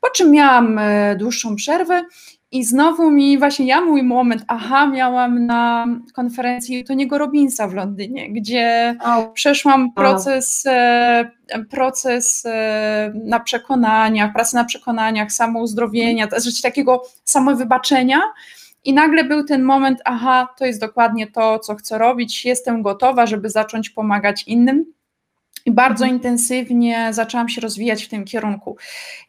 [0.00, 2.04] Po czym miałam e, dłuższą przerwę
[2.50, 8.32] i znowu mi właśnie ja mój moment, aha, miałam na konferencji Toniego Robinsa w Londynie,
[8.32, 9.30] gdzie oh.
[9.34, 11.30] przeszłam proces, e,
[11.70, 18.20] proces e, na przekonaniach, pracy na przekonaniach, samouzdrowienia, znaczy takiego samowybaczenia,
[18.84, 23.26] i nagle był ten moment, aha, to jest dokładnie to, co chcę robić, jestem gotowa,
[23.26, 24.84] żeby zacząć pomagać innym.
[25.66, 26.16] I bardzo mhm.
[26.16, 28.76] intensywnie zaczęłam się rozwijać w tym kierunku.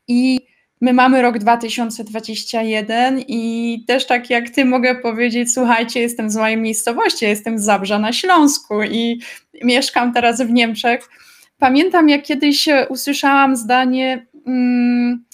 [0.07, 0.39] I
[0.81, 6.57] my mamy rok 2021 i też tak jak ty mogę powiedzieć, słuchajcie, jestem z mojej
[6.57, 9.21] miejscowości, jestem z Zabrza na Śląsku i
[9.63, 11.09] mieszkam teraz w Niemczech.
[11.57, 15.25] Pamiętam, jak kiedyś usłyszałam zdanie, mm,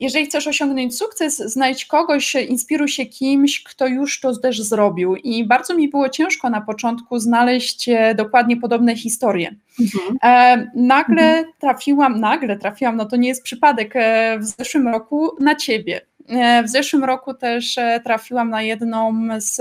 [0.00, 5.16] jeżeli chcesz osiągnąć sukces, znajdź kogoś, inspiruj się kimś, kto już to też zrobił.
[5.16, 9.54] I bardzo mi było ciężko na początku znaleźć e, dokładnie podobne historie.
[9.80, 10.18] Mhm.
[10.22, 11.52] E, nagle mhm.
[11.58, 16.00] trafiłam, nagle trafiłam, no to nie jest przypadek, e, w zeszłym roku na ciebie.
[16.28, 19.60] E, w zeszłym roku też trafiłam na jedną z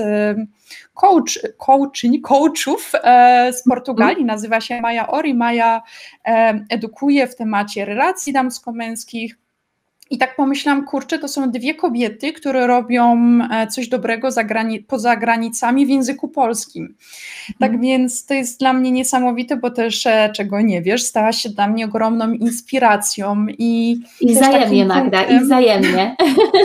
[0.94, 2.92] coach, coaching, coachów
[3.52, 4.28] z Portugalii, mhm.
[4.28, 5.34] nazywa się Maja Ori.
[5.34, 5.82] Maja
[6.70, 9.38] edukuje w temacie relacji damsko-męskich,
[10.10, 13.18] I tak pomyślałam, kurczę, to są dwie kobiety, które robią
[13.52, 16.96] e, coś dobrego za grani poza granicami w języku polskim.
[17.60, 17.82] Tak Mhm.
[17.82, 21.68] więc to jest dla mnie niesamowite, bo też, e, czego nie wiesz, stała się dla
[21.68, 26.16] mnie ogromną inspiracją i I wzajemnie, Magda, i punktem, wzajemnie.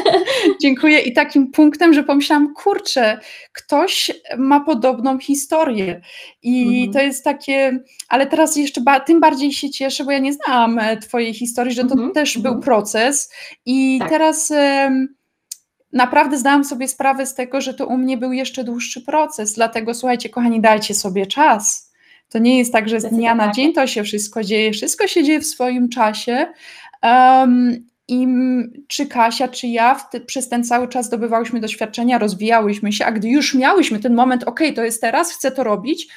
[0.63, 3.21] dziękuję, i takim punktem, że pomyślałam, kurczę,
[3.53, 6.01] ktoś ma podobną historię.
[6.43, 6.93] I Mhm.
[6.93, 7.79] to jest takie,
[8.09, 11.75] ale teraz jeszcze ba tym bardziej się cieszę, bo ja nie znałam e, Twojej historii,
[11.75, 12.63] że to Mhm, też był mhm.
[12.63, 13.32] proces.
[13.67, 14.09] I Tak.
[14.09, 14.53] teraz
[15.93, 19.55] naprawdę zdałam sobie sprawę z tego, że to u mnie był jeszcze dłuższy proces.
[19.55, 21.93] Dlatego słuchajcie, kochani, dajcie sobie czas.
[22.29, 24.73] To nie jest tak, że z dnia na dzień to się wszystko dzieje.
[24.73, 26.47] Wszystko się dzieje w swoim czasie.
[27.03, 28.27] Um, I
[28.89, 33.29] czy Kasia, czy ja te, przez ten cały czas zdobywałyśmy doświadczenia, rozwijałyśmy się, a gdy
[33.29, 36.09] już miałyśmy ten moment, ok, to jest teraz, chcę to robić,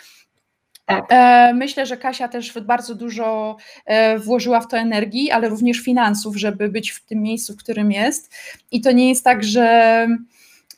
[0.85, 1.05] Tak.
[1.09, 6.35] E, Myślę, że Kasia też bardzo dużo e, włożyła w to energii, ale również finansów,
[6.37, 8.33] żeby być w tym miejscu, w którym jest.
[8.71, 10.07] I to nie jest tak, że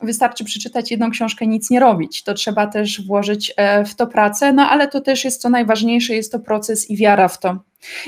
[0.02, 2.24] wystarczy przeczytać jedną książkę i nic nie robić.
[2.24, 6.16] To trzeba też włożyć e, w to pracę, no ale to też jest co najważniejsze,
[6.16, 7.58] jest to proces i wiara w to.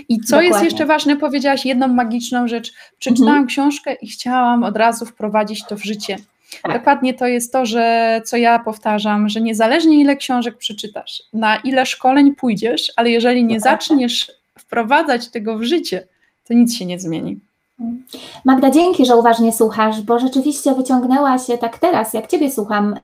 [0.09, 0.65] I co jest Dokładnie.
[0.69, 2.71] jeszcze ważne, powiedziałaś jedną magiczną rzecz.
[2.99, 3.47] Przeczytałam Mhm.
[3.47, 6.17] książkę i chciałam od razu wprowadzić to w życie.
[6.62, 6.73] Tak.
[6.73, 11.85] Dokładnie to jest to, że co ja powtarzam, że niezależnie ile książek przeczytasz, na ile
[11.85, 16.07] szkoleń pójdziesz, ale jeżeli nie zaczniesz wprowadzać tego w życie,
[16.47, 17.39] to nic się nie zmieni.
[18.45, 22.95] Magda, dzięki, że uważnie słuchasz, bo rzeczywiście wyciągnęłaś się tak teraz, jak Ciebie słucham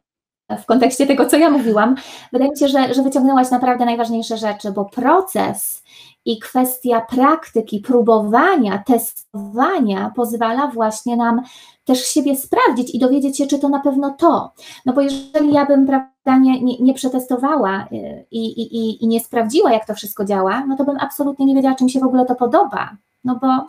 [0.49, 1.95] w kontekście tego, co ja mówiłam,
[2.33, 5.83] wydaje mi się, że, że wyciągnęłaś naprawdę najważniejsze rzeczy, bo proces
[6.25, 11.41] i kwestia praktyki, próbowania, testowania pozwala właśnie nam
[11.85, 14.51] też siebie sprawdzić i dowiedzieć się, czy to na pewno to.
[14.85, 19.19] No bo jeżeli ja bym prawda, nie, nie, nie przetestowała y, i, i, i, nie
[19.19, 22.03] sprawdziła, jak to wszystko działa, no to bym absolutnie nie wiedziała, czy mi się w
[22.03, 22.97] ogóle to podoba.
[23.23, 23.65] No bo,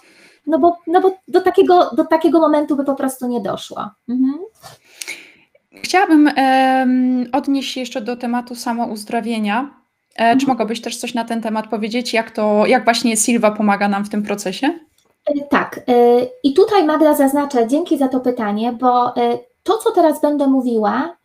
[0.47, 3.91] no bo, no bo do, takiego, do takiego momentu by po prostu nie doszło.
[4.09, 4.35] Mhm.
[5.83, 9.71] Chciałabym em, odnieść się jeszcze do tematu samouzdrowienia.
[10.17, 10.49] E, Czy Mhm.
[10.49, 14.09] mogłabyś też coś na ten temat powiedzieć, jak to, jak właśnie Silva pomaga nam w
[14.09, 14.79] tym procesie?
[15.31, 19.91] Y, Tak, y, i tutaj Magda zaznaczę, dzięki za to pytanie, bo y, to, co
[19.91, 21.17] teraz będę mówiła,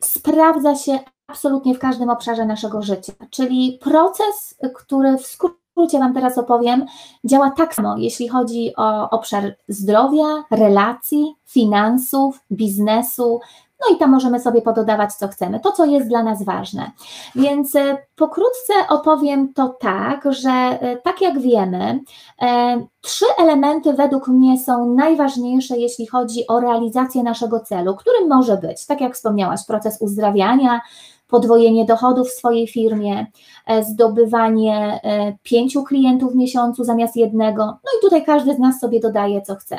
[0.00, 3.12] sprawdza się absolutnie w każdym obszarze naszego życia.
[3.30, 6.86] Czyli proces, który w skrócie Wam teraz opowiem,
[7.24, 13.40] działa tak samo, jeśli chodzi o obszar zdrowia, relacji, finansów, biznesu.
[13.80, 16.90] No i tam możemy sobie pododawać, co chcemy, to, co jest dla nas ważne.
[17.34, 22.00] Więc y, pokrótce opowiem to tak, że y, tak jak wiemy,
[22.42, 28.56] E, Trzy elementy według mnie są najważniejsze, jeśli chodzi o realizację naszego celu, którym może
[28.56, 30.80] być, tak jak wspomniałaś, proces uzdrawiania,
[31.28, 33.26] podwojenie dochodów w swojej firmie,
[33.66, 37.64] e, zdobywanie e, pięciu klientów w miesiącu zamiast jednego.
[37.64, 39.78] No i tutaj każdy z nas sobie dodaje, co chce.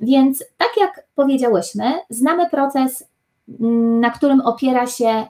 [0.00, 3.04] Więc tak jak powiedziałyśmy, znamy proces,
[4.00, 5.26] na którym opiera się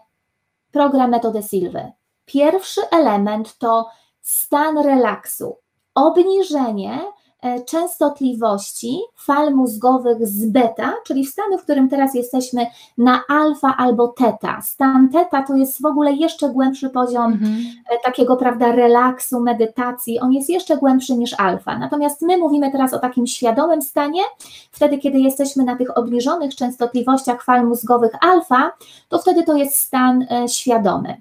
[0.72, 1.92] program metody Silwy.
[2.24, 3.88] Pierwszy element to
[4.20, 5.56] stan relaksu
[5.94, 7.00] obniżenie
[7.66, 12.66] częstotliwości fal mózgowych z beta, czyli w stanu, w którym teraz jesteśmy
[12.98, 14.60] na alfa albo teta.
[14.62, 17.52] Stan teta to jest w ogóle jeszcze głębszy poziom Mhm.
[17.90, 21.78] e, takiego, prawda, relaksu, medytacji, on jest jeszcze głębszy niż alfa.
[21.78, 24.22] Natomiast my mówimy teraz o takim świadomym stanie,
[24.70, 28.72] wtedy, kiedy jesteśmy na tych obniżonych częstotliwościach fal mózgowych alfa,
[29.08, 31.20] to wtedy to jest stan e, świadomy.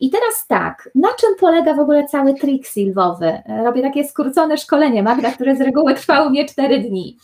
[0.00, 3.26] I teraz tak, na czym polega w ogóle cały trik silwowy?
[3.26, 7.16] E, Robię takie skrócone szkolenie, Magda, które z reguły trwało mnie 4 dni.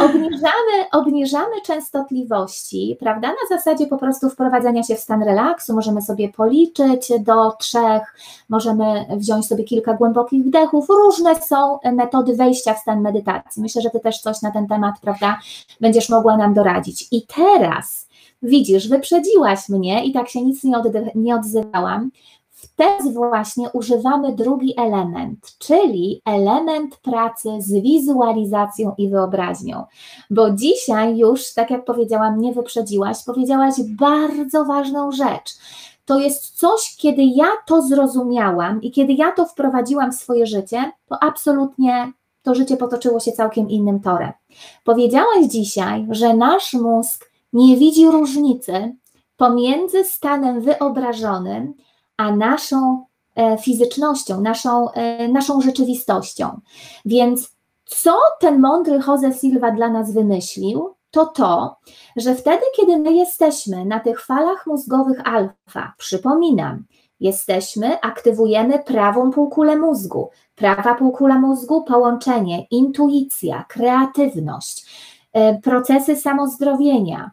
[0.00, 6.28] Obniżamy, obniżamy częstotliwości, prawda, na zasadzie po prostu wprowadzenia się w stan relaksu, możemy sobie
[6.28, 8.16] policzyć do trzech,
[8.48, 13.62] możemy wziąć sobie kilka głębokich wdechów, różne są metody wejścia w stan medytacji.
[13.62, 15.38] Myślę, że Ty też coś na ten temat, prawda,
[15.80, 17.08] będziesz mogła nam doradzić.
[17.12, 18.08] I teraz
[18.42, 20.76] widzisz, wyprzedziłaś mnie i tak się nic nie,
[21.14, 22.10] nie odzywałam.
[22.72, 29.84] Wtedy właśnie używamy drugi element, czyli element pracy z wizualizacją i wyobraźnią.
[30.30, 35.54] Bo dzisiaj już, tak jak powiedziałam, nie wyprzedziłaś, powiedziałaś bardzo ważną rzecz.
[36.04, 40.92] To jest coś, kiedy ja to zrozumiałam i kiedy ja to wprowadziłam w swoje życie,
[41.08, 44.32] to absolutnie to życie potoczyło się całkiem innym torem.
[44.84, 48.96] Powiedziałaś dzisiaj, że nasz mózg nie widzi różnicy
[49.36, 51.74] pomiędzy stanem wyobrażonym
[52.16, 56.60] a naszą e, fizycznością, naszą, e, naszą rzeczywistością.
[57.04, 61.76] Więc co ten mądry Jose Silva dla nas wymyślił, to to,
[62.16, 66.84] że wtedy, kiedy my jesteśmy na tych falach mózgowych alfa, przypominam,
[67.20, 70.30] jesteśmy, aktywujemy prawą półkulę mózgu.
[70.54, 74.86] Prawa półkula mózgu, połączenie, intuicja, kreatywność,
[75.32, 77.30] e, procesy samozdrowienia.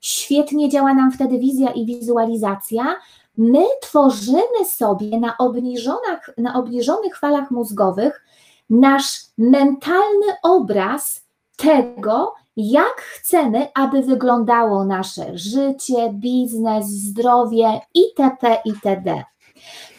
[0.00, 2.96] Świetnie działa nam wtedy wizja i wizualizacja.
[3.36, 8.24] My tworzymy sobie na, obniżonych, na obniżonych falach mózgowych
[8.70, 11.24] nasz mentalny obraz
[11.56, 18.56] tego, jak chcemy, aby wyglądało nasze życie, biznes, zdrowie itp.
[18.64, 19.24] itd.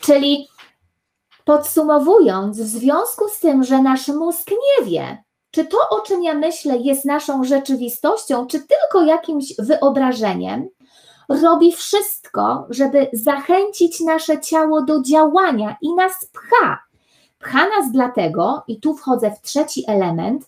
[0.02, 0.48] Czyli
[1.46, 6.34] podsumowując, w związku z tym, że nasz mózg nie wie, czy to, o czym ja
[6.34, 10.70] myślę, jest naszą rzeczywistością, czy tylko jakimś wyobrażeniem,
[11.30, 16.80] robi wszystko, żeby zachęcić nasze ciało do działania i nas pcha.
[17.40, 20.46] Pcha nas dlatego, i tu wchodzę w trzeci element,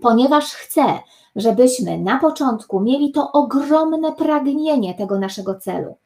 [0.00, 0.84] ponieważ chce,
[1.36, 5.96] żebyśmy na początku mieli to ogromne pragnienie tego naszego celu.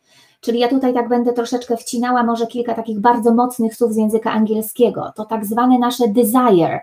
[0.40, 4.32] Czyli ja tutaj tak będę troszeczkę wcinała może kilka takich bardzo mocnych słów z języka
[4.32, 5.12] angielskiego.
[5.16, 6.80] To tak zwane nasze desire,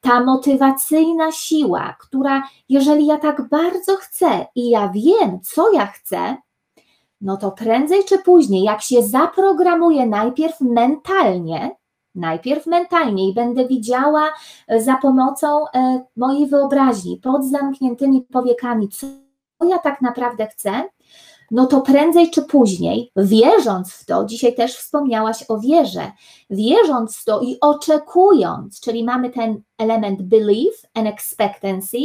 [0.00, 6.36] ta motywacyjna siła, która jeżeli ja tak bardzo chcę i ja wiem, co ja chcę,
[7.20, 11.76] no to prędzej czy później, jak się zaprogramuję najpierw mentalnie,
[12.14, 14.30] najpierw mentalnie i będę widziała
[14.68, 19.06] e, za pomocą e, mojej wyobraźni, pod zamkniętymi powiekami, co
[19.68, 20.70] ja tak naprawdę chcę,
[21.50, 26.12] no to prędzej czy później, wierząc w to, dzisiaj też wspomniałaś o wierze,
[26.50, 31.98] wierząc w to i oczekując, czyli mamy ten element belief and expectancy,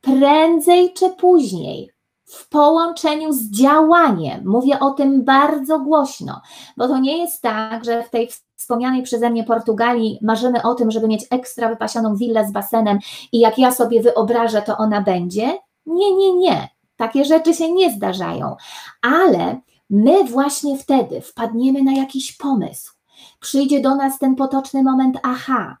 [0.00, 1.90] prędzej czy później
[2.30, 4.48] w połączeniu z działaniem.
[4.48, 6.40] Mówię o tym bardzo głośno,
[6.76, 10.90] bo to nie jest tak, że w tej wspomnianej przeze mnie Portugalii marzymy o tym,
[10.90, 12.98] żeby mieć ekstra wypasioną willę z basenem
[13.32, 15.58] i jak ja sobie wyobrażę, to ona będzie.
[15.86, 16.68] Nie, nie, nie.
[16.96, 18.56] Takie rzeczy się nie zdarzają,
[19.02, 19.60] ale
[19.90, 22.92] my właśnie wtedy wpadniemy na jakiś pomysł.
[23.40, 25.76] Przyjdzie do nas ten potoczny moment, aha,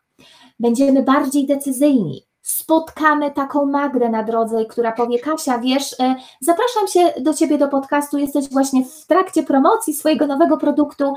[0.60, 7.22] będziemy bardziej decyzyjni, spotkamy taką Magdę na drodze, która powie: Kasia, wiesz, e, zapraszam się
[7.22, 11.14] do ciebie do podcastu, jesteś właśnie w trakcie promocji swojego nowego produktu.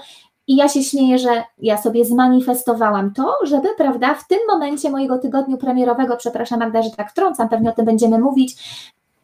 [0.47, 5.17] I ja się śmieję, że ja sobie zmanifestowałam to, żeby, prawda, w tym momencie mojego
[5.17, 8.55] tygodniu premierowego, przepraszam Magda, że tak wtrącam, pewnie o tym będziemy mówić,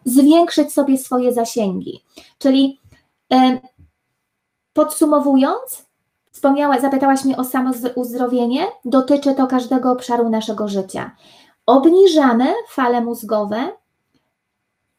[0.06, 2.04] zwiększyć sobie swoje zasięgi.
[2.38, 2.80] Czyli
[3.34, 3.60] e,
[4.74, 5.86] podsumowując,
[6.32, 11.12] wspomniała, zapytałaś mnie o samouzdrowienie, dotyczy to każdego obszaru naszego życia
[11.70, 13.72] obniżamy fale mózgowe,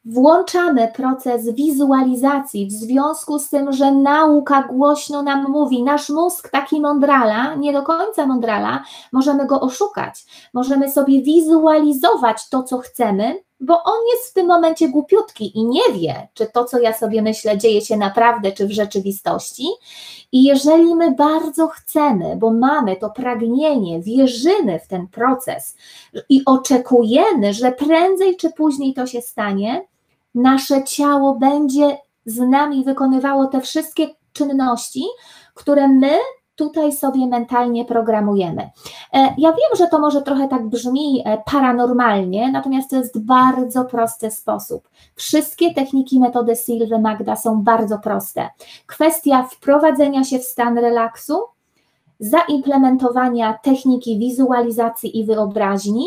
[0.05, 6.81] włączamy proces wizualizacji w związku z tym, że nauka głośno nam mówi, nasz mózg taki
[6.81, 13.83] mądrala, nie do końca mądrala, możemy go oszukać, możemy sobie wizualizować to, co chcemy, bo
[13.83, 17.59] on jest w tym momencie głupiutki i nie wie, czy to, co ja sobie myślę,
[17.59, 19.67] dzieje się naprawdę, czy w rzeczywistości.
[20.33, 25.77] I jeżeli my bardzo chcemy, bo mamy to pragnienie, wierzymy w ten proces
[26.29, 29.87] i oczekujemy, że prędzej czy później to się stanie,
[30.35, 35.05] nasze ciało będzie z nami wykonywało te wszystkie czynności,
[35.55, 36.19] które my
[36.61, 38.71] tutaj sobie mentalnie programujemy.
[39.13, 43.85] E, ja wiem, że to może trochę tak brzmi e, paranormalnie, natomiast to jest bardzo
[43.85, 44.89] prosty sposób.
[45.15, 48.49] Wszystkie techniki metody Silwy Magda są bardzo proste.
[48.87, 51.39] Kwestia wprowadzenia się w stan relaksu,
[52.19, 56.07] zaimplementowania techniki wizualizacji i wyobraźni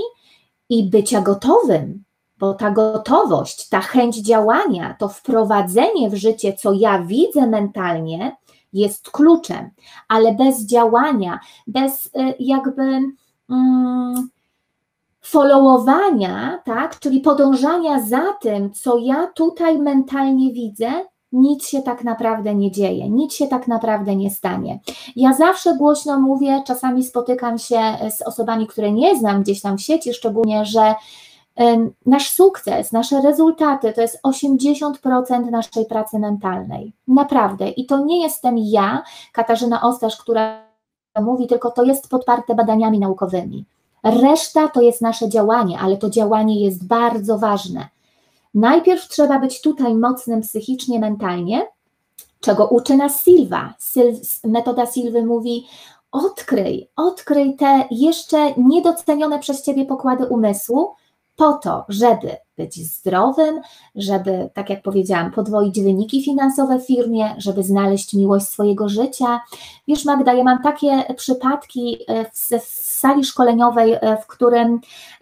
[0.69, 2.03] i bycia gotowym,
[2.37, 8.35] bo ta gotowość, ta chęć działania, to wprowadzenie w życie, co ja widzę mentalnie,
[8.73, 9.69] jest kluczem,
[10.07, 12.09] ale bez działania, bez y,
[12.39, 12.99] jakby
[13.49, 14.29] mm,
[15.21, 20.91] followowania, tak, czyli podążania za tym, co ja tutaj mentalnie widzę,
[21.31, 24.79] nic się tak naprawdę nie dzieje, nic się tak naprawdę nie stanie.
[25.15, 27.79] Ja zawsze głośno mówię, czasami spotykam się
[28.17, 30.95] z osobami, które nie znam gdzieś tam w sieci, szczególnie, że
[32.05, 36.93] Nasz sukces, nasze rezultaty to jest 80% naszej pracy mentalnej.
[37.07, 37.69] Naprawdę.
[37.69, 40.63] I to nie jestem ja, Katarzyna Ostasz, która
[41.21, 43.65] mówi, tylko to jest podparte badaniami naukowymi.
[44.03, 47.87] Reszta to jest nasze działanie, ale to działanie jest bardzo ważne.
[48.53, 51.67] Najpierw trzeba być tutaj mocnym psychicznie, mentalnie,
[52.39, 53.73] czego uczy nas Silva.
[54.43, 55.67] metoda Silwy mówi:
[56.11, 60.95] odkryj, odkryj te jeszcze niedocenione przez ciebie pokłady umysłu,
[61.35, 63.61] po to, żeby być zdrowym,
[63.95, 69.41] żeby, tak jak powiedziałam, podwoić wyniki finansowe w firmie, żeby znaleźć miłość swojego życia.
[69.87, 74.79] Wiesz, Magda, ja mam takie przypadki e, w, w sali szkoleniowej, e, w którym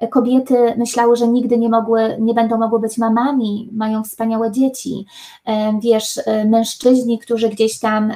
[0.09, 5.05] kobiety myślały, że nigdy nie, mogły, nie będą mogły być mamami, mają wspaniałe dzieci.
[5.45, 8.13] E, wiesz, mężczyźni, którzy gdzieś tam,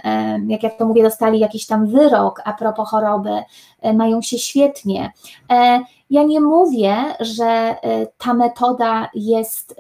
[0.48, 3.44] jak ja to mówię, dostali jakiś tam wyrok a propos choroby,
[3.94, 5.12] mają się świetnie.
[6.10, 9.76] Ja nie mówię, że y, ta metoda jest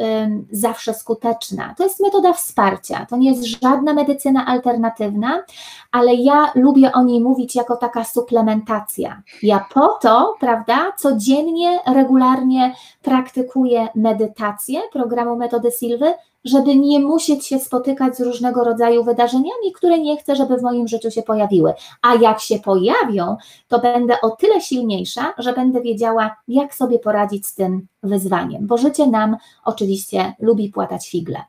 [0.51, 1.73] zawsze skuteczna.
[1.77, 5.43] To jest metoda wsparcia, to nie jest żadna medycyna alternatywna,
[5.91, 9.21] ale ja lubię o niej mówić jako taka suplementacja.
[9.43, 16.13] Ja po to, prawda, codziennie, regularnie praktykuję medytację programu metody Silwy,
[16.45, 20.87] żeby nie musieć się spotykać z różnego rodzaju wydarzeniami, które nie chcę, żeby w moim
[20.87, 21.73] życiu się pojawiły.
[22.01, 23.37] A jak się pojawią,
[23.67, 28.77] to będę o tyle silniejsza, że będę wiedziała, jak sobie poradzić z tym wyzwaniem, bo
[28.77, 31.41] życie nam oczywiście lubi płatać figle.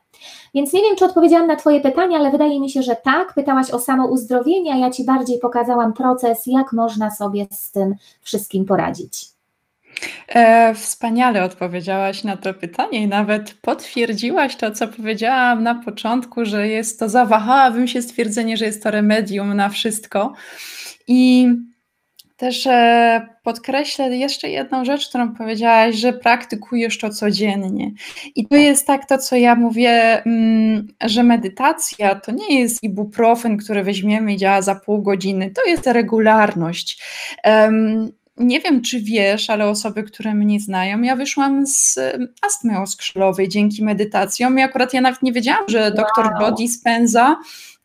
[0.53, 3.33] Więc nie wiem, czy odpowiedziałam na Twoje pytanie, ale wydaje mi się, że tak.
[3.33, 7.95] Pytałaś o samo uzdrowienie, a ja Ci bardziej pokazałam proces, jak można sobie z tym
[8.21, 9.36] wszystkim poradzić.
[10.27, 16.67] E, wspaniale odpowiedziałaś na to pytanie i nawet potwierdziłaś to, co powiedziałam na początku, że
[16.67, 20.33] jest to, zawahałabym się stwierdzenie, że jest to remedium na wszystko.
[21.07, 21.47] I
[22.37, 27.91] też e, podkreślę jeszcze jedną rzecz, którą powiedziałaś, że praktykujesz to codziennie.
[28.35, 33.57] I to jest tak to, co ja mówię, mm, że medytacja to nie jest ibuprofen,
[33.57, 35.51] który weźmiemy i działa za pół godziny.
[35.51, 37.03] To jest regularność.
[38.37, 41.99] Nie wiem, czy wiesz, ale osoby, które mnie znają, ja wyszłam z
[42.41, 46.41] astmy oskrzelowej dzięki medytacjom i akurat ja nawet nie wiedziałam, że dr wow.
[46.41, 47.37] Jody Spenza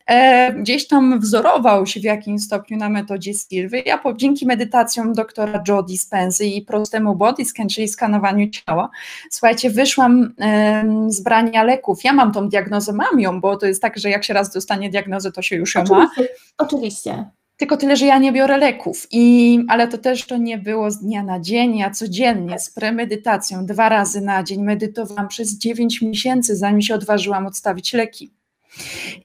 [0.05, 3.83] e, gdzieś tam wzorował się w jakimś stopniu na metodzie Silwy.
[3.85, 8.89] Ja po, dzięki medytacjom doktora Jody Spenzy i prostemu body scan, czyli skanowaniu ciała,
[9.29, 12.03] słuchajcie, wyszłam e, z brania leków.
[12.03, 14.89] Ja mam tą diagnozę, mam ją, bo to jest tak, że jak się raz dostanie
[14.89, 16.65] diagnozę, to się już ją oczywiście, ma.
[16.65, 17.25] Oczywiście.
[17.63, 19.07] Tylko tyle, że ja nie biorę leków.
[19.11, 21.77] I, ale to też to nie było z dnia na dzień.
[21.77, 27.45] Ja codziennie z premedytacją dwa razy na dzień medytowałam przez 9 miesięcy, zanim się odważyłam
[27.45, 28.31] odstawić leki.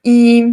[0.04, 0.44] I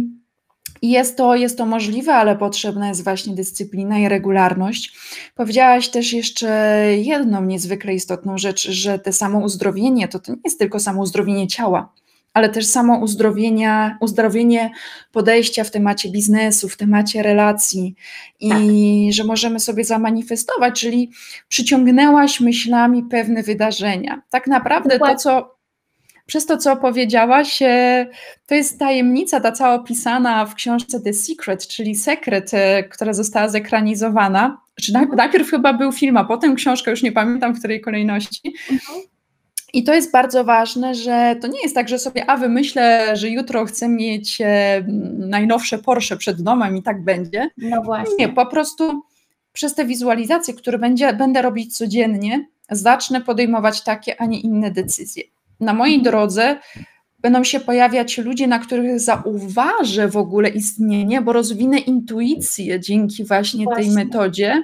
[0.82, 4.96] jest to, jest to możliwe, ale potrzebna jest właśnie dyscyplina i regularność.
[5.34, 6.48] Powiedziałaś też jeszcze
[6.96, 11.46] jedną niezwykle istotną rzecz, że te samo uzdrowienie to, to nie jest tylko samo uzdrowienie
[11.46, 11.92] ciała
[12.36, 14.70] ale też samo uzdrowienia, uzdrowienie
[15.12, 17.94] podejścia w temacie biznesu, w temacie relacji
[18.40, 18.60] i tak.
[19.10, 21.10] że możemy sobie zamanifestować, czyli
[21.48, 24.22] przyciągnęłaś myślami pewne wydarzenia.
[24.30, 25.16] Tak naprawdę Dokładnie.
[25.16, 25.56] to, co
[26.26, 28.06] przez to, co opowiedziałaś, e,
[28.46, 33.48] to jest tajemnica ta cała opisana w książce The Secret, czyli Sekret, e, która została
[33.48, 34.60] zekranizowana.
[34.80, 35.16] Czy mhm.
[35.16, 38.54] najpierw chyba był film, a potem książka, już nie pamiętam w której kolejności.
[38.70, 39.15] Mhm.
[39.76, 43.30] I to jest bardzo ważne, że to nie jest tak, że sobie, a wymyślę, że
[43.30, 44.84] jutro chcę mieć e,
[45.18, 47.50] najnowsze Porsche przed domem i tak będzie.
[47.56, 48.16] No właśnie.
[48.18, 49.02] Nie, po prostu
[49.52, 55.22] przez te wizualizacje, które będzie, będę robić codziennie, zacznę podejmować takie, a nie inne decyzje.
[55.60, 56.12] Na mojej mhm.
[56.12, 56.56] drodze
[57.18, 63.64] będą się pojawiać ludzie, na których zauważę w ogóle istnienie, bo rozwinę intuicję dzięki właśnie,
[63.64, 63.84] właśnie.
[63.84, 64.62] tej metodzie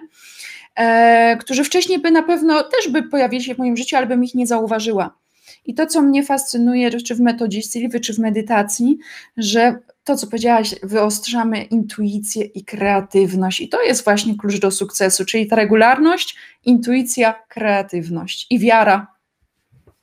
[1.40, 4.34] którzy wcześniej by na pewno też by pojawili się w moim życiu, ale bym ich
[4.34, 5.22] nie zauważyła.
[5.64, 8.98] I to, co mnie fascynuje, czy w metodzie Sylwy, czy w medytacji,
[9.36, 13.60] że to, co powiedziałaś, wyostrzamy intuicję i kreatywność.
[13.60, 19.06] I to jest właśnie klucz do sukcesu, czyli ta regularność, intuicja, kreatywność i wiara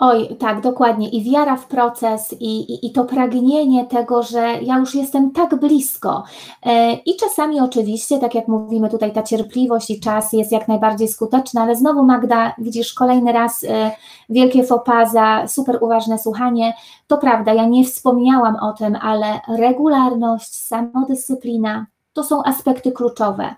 [0.02, 1.10] Oj, tak, dokładnie.
[1.10, 5.60] I wiara w proces, i, i, i, to pragnienie tego, że ja już jestem tak
[5.60, 6.24] blisko.
[6.66, 11.08] E, I czasami oczywiście, tak jak mówimy tutaj, ta cierpliwość i czas jest jak najbardziej
[11.08, 13.92] skuteczna, ale znowu Magda, widzisz, kolejny raz e,
[14.30, 16.74] wielkie fopaza, super uważne słuchanie.
[17.08, 23.56] To prawda, ja nie wspomniałam o tym, ale regularność, samodyscyplina to są aspekty kluczowe.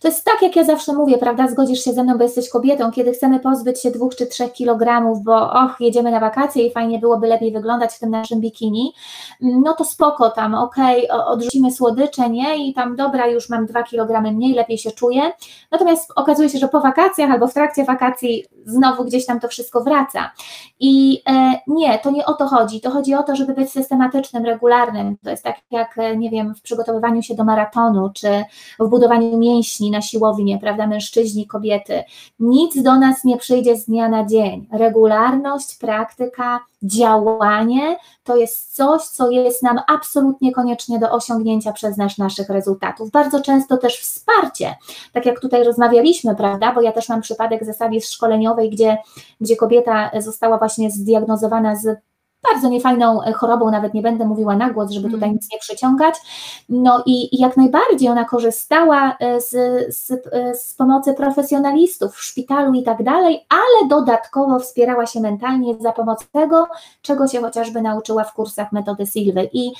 [0.00, 1.48] To jest tak, jak ja zawsze mówię, prawda?
[1.48, 5.22] Zgodzisz się ze mną, bo jesteś kobietą, kiedy chcemy pozbyć się dwóch czy trzech kilogramów,
[5.22, 8.92] bo och, jedziemy na wakacje i fajnie byłoby lepiej wyglądać w tym naszym bikini,
[9.40, 12.68] no to spoko tam, okej, okay, odrzucimy słodycze, nie?
[12.68, 15.32] I tam dobra, już mam dwa kilogramy mniej, lepiej się czuję.
[15.70, 19.80] Natomiast okazuje się, że po wakacjach albo w trakcie wakacji znowu gdzieś tam to wszystko
[19.80, 20.30] wraca.
[20.80, 22.80] I e, nie, to nie o to chodzi.
[22.80, 25.16] To chodzi o to, żeby być systematycznym, regularnym.
[25.24, 28.44] To jest tak jak, e, nie wiem, w przygotowywaniu się do maratonu, czy
[28.78, 32.04] w budowaniu mięśni na siłownię, prawda, mężczyźni, kobiety.
[32.40, 34.68] Nic do nas nie przyjdzie z dnia na dzień.
[34.72, 42.18] Regularność, praktyka, działanie to jest coś, co jest nam absolutnie koniecznie do osiągnięcia przez nas
[42.18, 43.10] naszych rezultatów.
[43.10, 44.74] Bardzo często też wsparcie,
[45.12, 48.98] tak jak tutaj rozmawialiśmy, prawda, bo ja też mam przypadek ze sali szkoleniowej, gdzie,
[49.40, 52.00] gdzie kobieta została właśnie zdiagnozowana z
[52.52, 55.34] bardzo niefajną e, chorobą, nawet nie będę mówiła na głos, żeby tutaj mm.
[55.34, 56.14] nic nie przyciągać.
[56.68, 59.50] No i, i jak najbardziej ona korzystała e, z,
[59.96, 65.74] z, e, z, pomocy profesjonalistów w szpitalu i tak dalej, ale dodatkowo wspierała się mentalnie
[65.80, 66.66] za pomocą tego,
[67.02, 69.48] czego się chociażby nauczyła w kursach metody Silwy.
[69.52, 69.72] I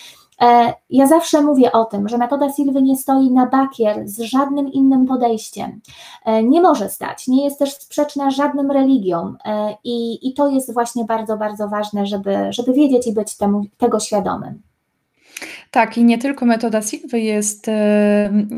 [0.90, 5.06] ja zawsze mówię o tym, że metoda Silwy nie stoi na bakier z żadnym innym
[5.06, 5.80] podejściem.
[6.24, 10.74] E, nie może stać, nie jest też sprzeczna żadnym religiom e, i, i to jest
[10.74, 14.62] właśnie bardzo, bardzo ważne, żeby, żeby wiedzieć i być temu, tego świadomym.
[15.70, 17.66] Tak, i nie tylko metoda Silwy jest,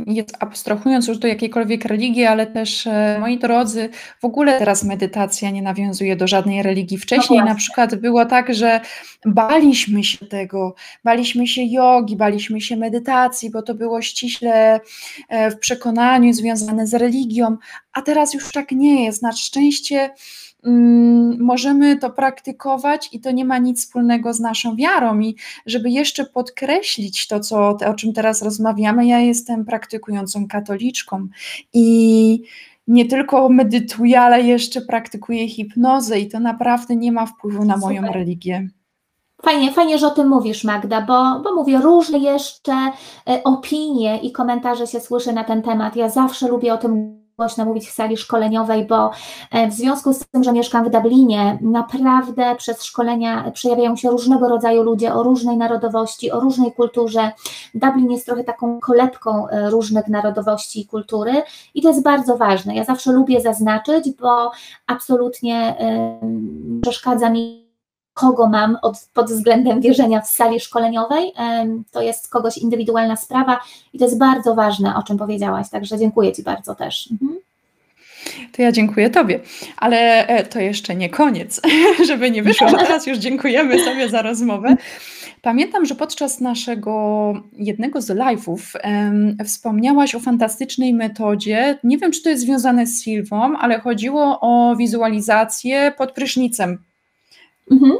[0.06, 3.88] jest abstrahując już do jakiejkolwiek religii, ale też, e, moi drodzy,
[4.20, 6.98] w ogóle teraz medytacja nie nawiązuje do żadnej religii.
[6.98, 8.80] Wcześniej no na przykład było tak, że
[9.26, 10.74] baliśmy się tego,
[11.04, 14.80] baliśmy się jogi, baliśmy się medytacji, bo to było ściśle
[15.28, 17.56] e, w przekonaniu związane z religią,
[17.92, 19.22] a teraz już tak nie jest.
[19.22, 20.10] Na szczęście
[21.38, 25.20] możemy to praktykować i to nie ma nic wspólnego z naszą wiarą.
[25.20, 25.36] I
[25.66, 31.28] żeby jeszcze podkreślić to, co, o czym teraz rozmawiamy, ja jestem praktykującą katoliczką
[31.72, 32.42] i
[32.86, 38.02] nie tylko medytuję, ale jeszcze praktykuję hipnozę i to naprawdę nie ma wpływu na moją
[38.02, 38.14] Super.
[38.14, 38.68] religię.
[39.42, 42.72] Fajnie, fajnie, że o tym mówisz, Magda, bo, bo mówię, różne jeszcze
[43.28, 45.96] e, opinie i komentarze się słyszy na ten temat.
[45.96, 49.10] Ja zawsze lubię o tym głośno mówić w sali szkoleniowej, bo
[49.50, 54.48] e, w związku z tym, że mieszkam w Dublinie, naprawdę przez szkolenia przejawiają się różnego
[54.48, 57.32] rodzaju ludzie o różnej narodowości, o różnej kulturze.
[57.74, 61.42] Dublin jest trochę taką kolebką e, różnych narodowości i kultury
[61.74, 62.74] i to jest bardzo ważne.
[62.74, 64.50] Ja zawsze lubię zaznaczyć, bo
[64.86, 65.76] absolutnie
[66.82, 67.65] przeszkadza mi
[68.16, 71.32] kogo mam od, pod względem wierzenia w sali szkoleniowej.
[71.92, 73.60] To jest kogoś indywidualna sprawa
[73.92, 77.08] i to jest bardzo ważne, o czym powiedziałaś, także dziękuję Ci bardzo też.
[77.12, 77.40] Mhm.
[78.52, 79.40] To ja dziękuję Tobie,
[79.76, 81.60] ale e, to jeszcze nie koniec,
[82.08, 84.76] żeby nie wyszło, że teraz już dziękujemy sobie za rozmowę.
[85.42, 91.78] Pamiętam, że podczas naszego jednego z live'ów um, wspomniałaś o fantastycznej metodzie.
[91.84, 96.78] Nie wiem, czy to jest związane z Silwą, ale chodziło o wizualizację pod prysznicem.
[97.70, 97.92] Mhm.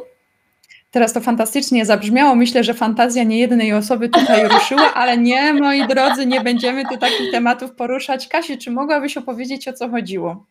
[0.91, 2.35] Teraz to fantastycznie zabrzmiało.
[2.35, 6.97] Myślę, że fantazja nie jednej osoby tutaj ruszyła, ale nie, moi drodzy, nie będziemy tu
[6.97, 8.29] takich tematów poruszać.
[8.29, 10.47] Kasiu, czy mogłabyś opowiedzieć, o co chodziło?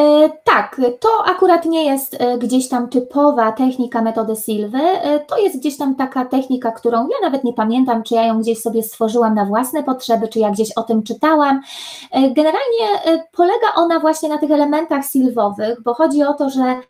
[0.00, 4.78] E, tak, to akurat nie jest e, gdzieś tam typowa technika metody Silwy.
[4.78, 8.40] E, to jest gdzieś tam taka technika, którą ja nawet nie pamiętam, czy ja ją
[8.40, 11.60] gdzieś sobie stworzyłam na własne potrzeby, czy ja gdzieś o tym czytałam.
[12.10, 16.80] E, generalnie e, polega ona właśnie na tych elementach silwowych, bo chodzi o to, że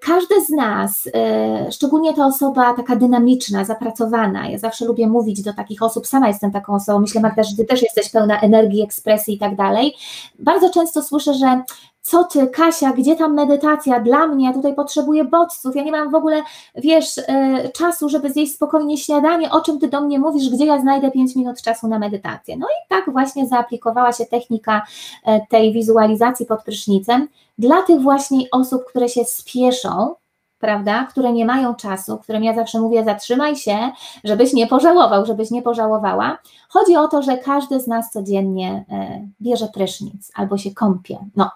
[0.00, 5.54] każdy z nas, e, szczególnie ta osoba taka dynamiczna, zapracowana, ja zawsze lubię mówić do
[5.54, 9.34] takich osób, sama jestem taką osobą, myślę Magda, że Ty też jesteś pełna energii, ekspresji
[9.34, 9.94] i tak dalej.
[10.38, 11.62] Bardzo często słyszę, że
[12.06, 14.46] co ty, Kasia, gdzie tam medytacja dla mnie?
[14.46, 16.42] Ja tutaj potrzebuję bodźców, ja nie mam w ogóle,
[16.74, 20.80] wiesz, e, czasu, żeby zjeść spokojnie śniadanie, o czym ty do mnie mówisz, gdzie ja
[20.80, 22.56] znajdę 5 minut czasu na medytację.
[22.56, 24.82] No i tak właśnie zaaplikowała się technika
[25.24, 27.28] e, tej wizualizacji pod prysznicem
[27.58, 30.14] dla tych właśnie osób, które się spieszą,
[30.58, 33.90] prawda, które nie mają czasu, którym ja zawsze mówię, zatrzymaj się,
[34.24, 36.38] żebyś nie pożałował, żebyś nie pożałowała.
[36.68, 41.18] Chodzi o to, że każdy z nas codziennie e, bierze prysznic albo się kąpie.
[41.36, 41.50] No,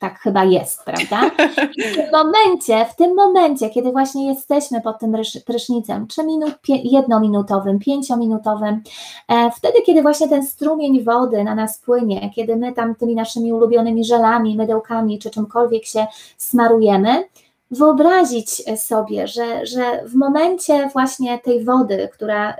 [0.00, 1.30] tak chyba jest, prawda?
[1.76, 6.54] I w tym momencie, w tym momencie, kiedy właśnie jesteśmy pod tym prysznicem, czy minut,
[6.68, 8.82] jednominutowym, pięciominutowym,
[9.28, 13.52] e, wtedy, kiedy właśnie ten strumień wody na nas płynie, kiedy my tam tymi naszymi
[13.52, 17.24] ulubionymi żelami, mydełkami, czy czymkolwiek się smarujemy,
[17.70, 22.56] wyobrazić sobie, że, że w momencie właśnie tej wody, która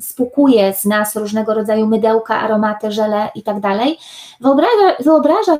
[0.00, 3.98] spukuje z nas różnego rodzaju mydełka, aromaty, żele i tak dalej,
[4.40, 5.58] wyobraża, wyobraża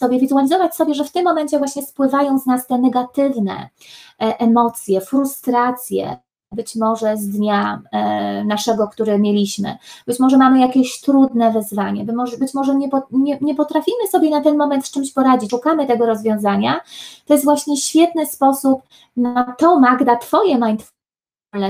[0.00, 3.68] sobie, wizualizować sobie, że w tym momencie właśnie spływają z nas te negatywne
[4.20, 6.16] e, emocje, frustracje,
[6.52, 9.78] być może z dnia e, naszego, który mieliśmy.
[10.06, 12.04] Być może mamy jakieś trudne wyzwanie,
[12.38, 16.06] być może nie, nie, nie, potrafimy sobie na ten moment z czymś poradzić, szukamy tego
[16.06, 16.80] rozwiązania.
[17.26, 18.82] To jest właśnie świetny sposób
[19.16, 20.99] na to, Magda, Twoje mindfulness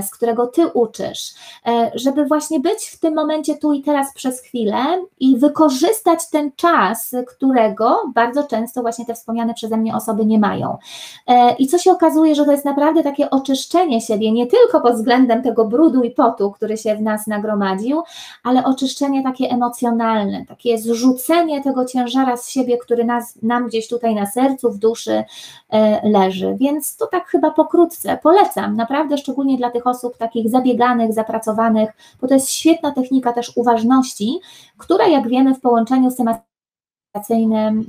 [0.03, 1.35] z którego ty uczysz,
[1.67, 4.75] e, żeby właśnie być w tym momencie tu i teraz przez chwilę
[5.21, 10.79] i wykorzystać ten czas, którego bardzo często właśnie te wspomniane przeze mnie osoby nie mają.
[11.27, 14.95] E, I co się okazuje, że to jest naprawdę takie oczyszczenie siebie, nie tylko pod
[14.95, 18.03] względem tego brudu i potu, który się w nas nagromadził,
[18.43, 24.15] ale oczyszczenie takie emocjonalne, takie zrzucenie tego ciężara z siebie, który nas, nam gdzieś tutaj
[24.15, 25.25] na sercu, w duszy
[25.71, 26.57] e, leży.
[26.59, 31.91] Więc to tak chyba pokrótce polecam, naprawdę szczególnie dla tych osób takich zabieganych, zapracowanych,
[32.21, 34.41] bo to jest świetna technika też uważności,
[34.79, 36.51] która jak wiemy w połączeniu z tematem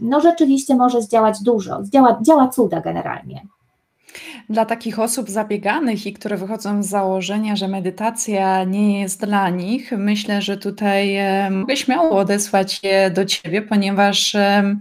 [0.02, 3.42] no rzeczywiście może zdziałać dużo, działa, działa cuda generalnie.
[4.50, 9.92] Dla takich osób zabieganych i które wychodzą z założenia, że medytacja nie jest dla nich,
[9.98, 14.76] myślę, że tutaj e, mogę śmiało odesłać je do ciebie, ponieważ e,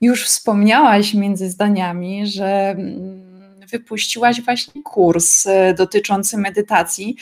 [0.00, 3.31] już wspomniałaś między zdaniami, że mm,
[3.72, 7.16] wypuściłaś właśnie kurs e, dotyczący medytacji.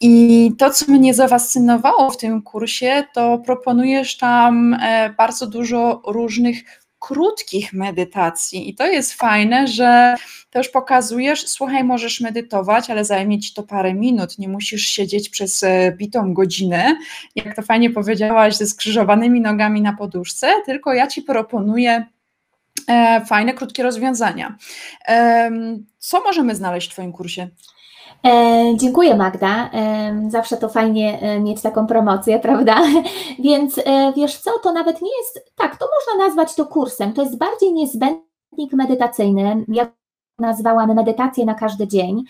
[0.00, 6.82] I to, co mnie zafascynowało w tym kursie, to proponujesz tam e, bardzo dużo różnych
[7.02, 8.68] krótkich medytacji.
[8.68, 10.14] I to jest fajne, że
[10.50, 15.62] też pokazujesz, słuchaj, możesz medytować, ale zajmie ci to parę minut, nie musisz siedzieć przez
[15.62, 16.96] e, bitą godzinę,
[17.36, 22.06] jak to fajnie powiedziałaś, ze skrzyżowanymi nogami na poduszce, tylko ja ci proponuję
[23.26, 24.56] fajne, krótkie rozwiązania.
[25.98, 27.48] Co możemy znaleźć w Twoim kursie?
[28.26, 29.70] E, dziękuję Magda.
[29.72, 32.82] E, zawsze to fajnie e, mieć taką promocję, prawda?
[33.38, 37.12] Więc e, wiesz co, to nawet nie jest, tak, to można nazwać to kursem.
[37.12, 39.64] To jest bardziej niezbędnik medytacyjny.
[40.38, 42.24] Nazwałam medytację na każdy dzień.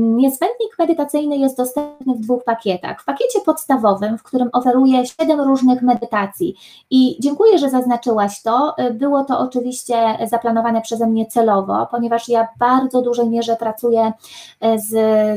[0.00, 3.02] Niezbędnik medytacyjny jest dostępny w dwóch pakietach.
[3.02, 6.54] W pakiecie podstawowym, w którym oferuję siedem różnych medytacji
[6.90, 8.74] i dziękuję, że zaznaczyłaś to.
[8.92, 14.12] Było to oczywiście zaplanowane przeze mnie celowo, ponieważ ja w bardzo dużej mierze pracuję
[14.60, 14.90] e, z,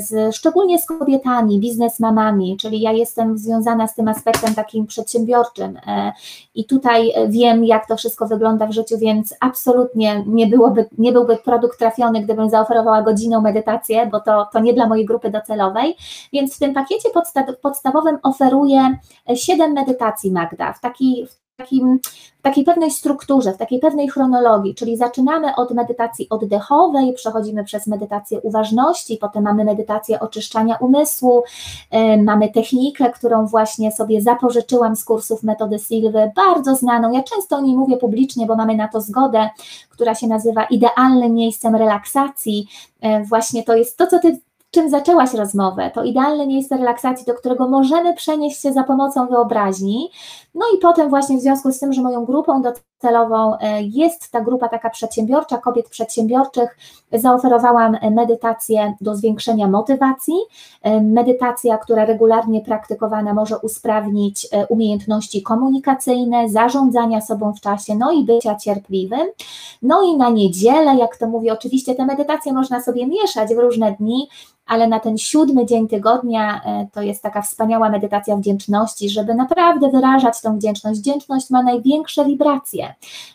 [0.03, 6.11] z szczególnie z kobietami, biznesmamami, czyli ja jestem związana z tym aspektem takim przedsiębiorczym e,
[6.55, 11.37] i tutaj wiem, jak to wszystko wygląda w życiu, więc absolutnie nie, byłoby, nie byłby
[11.37, 15.95] produkt trafiony gdybym zaoferowała godzinną medytację, bo to, to nie dla mojej grupy docelowej.
[16.33, 18.97] Więc w tym pakiecie podsta podstawowym oferuję
[19.35, 21.99] 7 medytacji Magda, w taki, w takim,
[22.39, 27.87] w takiej pewnej strukturze, w takiej pewnej chronologii, czyli zaczynamy od medytacji oddechowej, przechodzimy przez
[27.87, 31.43] medytację uważności, potem mamy medytację oczyszczania umysłu,
[31.91, 37.55] yy, mamy technikę, którą właśnie sobie zapożyczyłam z kursów metody Silwy, bardzo znaną, ja często
[37.55, 39.49] o niej mówię publicznie, bo mamy na to zgodę,
[39.89, 42.67] która się nazywa idealnym miejscem relaksacji,
[43.01, 44.39] yy, właśnie to jest to, co Ty
[44.71, 45.91] czym zaczęłaś rozmowę.
[45.93, 50.09] To idealne miejsce relaksacji, do którego możemy przenieść się za pomocą wyobraźni.
[50.55, 54.41] No i potem właśnie w związku z tym, że moją grupą docelową e, jest ta
[54.41, 56.77] grupa taka przedsiębiorcza, kobiet przedsiębiorczych,
[57.13, 60.33] zaoferowałam medytację do zwiększenia motywacji.
[60.81, 68.11] E, medytacja, która regularnie praktykowana może usprawnić e, umiejętności komunikacyjne, zarządzania sobą w czasie, no
[68.11, 69.27] i bycia cierpliwym.
[69.81, 73.91] No i na niedzielę, jak to mówię, oczywiście te medytacje można sobie mieszać w różne
[73.91, 74.27] dni,
[74.69, 79.89] ale na ten siódmy dzień tygodnia e, to jest taka wspaniała medytacja wdzięczności, żeby naprawdę
[79.89, 80.99] wyrażać tą wdzięczność.
[80.99, 82.88] Wdzięczność ma największe wibracje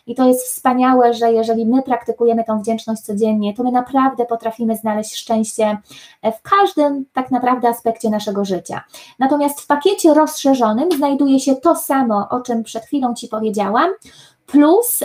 [0.07, 4.75] i to jest wspaniałe, że jeżeli my praktykujemy tą wdzięczność codziennie, to my naprawdę potrafimy
[4.75, 5.77] znaleźć szczęście
[6.23, 8.83] w każdym tak naprawdę aspekcie naszego życia.
[9.19, 13.89] Natomiast w pakiecie rozszerzonym znajduje się to samo, o czym przed chwilą Ci powiedziałam,
[14.45, 15.03] Plus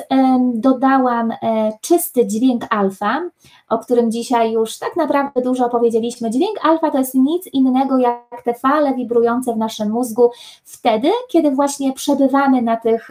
[0.55, 1.36] dodałam e,
[1.80, 3.22] czysty dźwięk alfa,
[3.68, 6.30] o którym dzisiaj już tak naprawdę dużo opowiedzieliśmy.
[6.30, 10.30] Dźwięk alfa to jest nic innego jak te fale wibrujące w naszym mózgu
[10.64, 13.11] wtedy, kiedy właśnie przebywamy na tych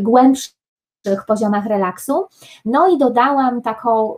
[0.00, 2.26] głębszych poziomach relaksu.
[2.64, 4.16] No i dodałam taką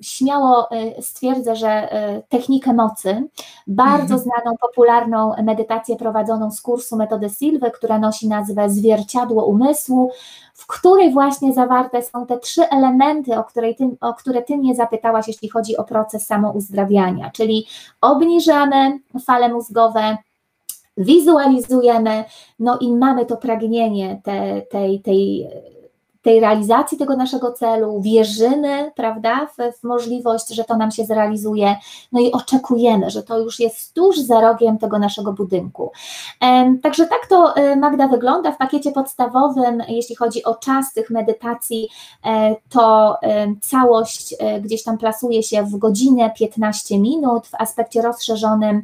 [0.00, 1.92] śmiało e, stwierdzę, że
[2.28, 3.28] technikę mocy,
[3.66, 4.20] bardzo mhm.
[4.20, 10.10] znaną, popularną medytację prowadzoną z kursu metody Silwy, która nosi nazwę Zwierciadło Umysłu,
[10.54, 14.74] w której właśnie zawarte są te trzy elementy, o, której ty, o które Ty mnie
[14.74, 17.66] zapytałaś, jeśli chodzi o proces samouzdrawiania, czyli
[18.00, 20.16] obniżamy fale mózgowe,
[20.98, 22.24] wizualizujemy,
[22.58, 25.48] no i mamy to pragnienie te, tej, tej
[26.28, 31.76] tej realizacji tego naszego celu, wierzymy, prawda, w, w, możliwość, że to nam się zrealizuje,
[32.12, 35.92] no i oczekujemy, że to już jest tuż za rogiem tego naszego budynku.
[36.82, 38.52] Także tak to e, Magda wygląda.
[38.52, 41.88] W pakiecie podstawowym, jeśli chodzi o czas tych medytacji,
[42.24, 43.16] e, to
[43.60, 48.82] całość e, gdzieś tam plasuje się w godzinę 15 minut, w aspekcie rozszerzonym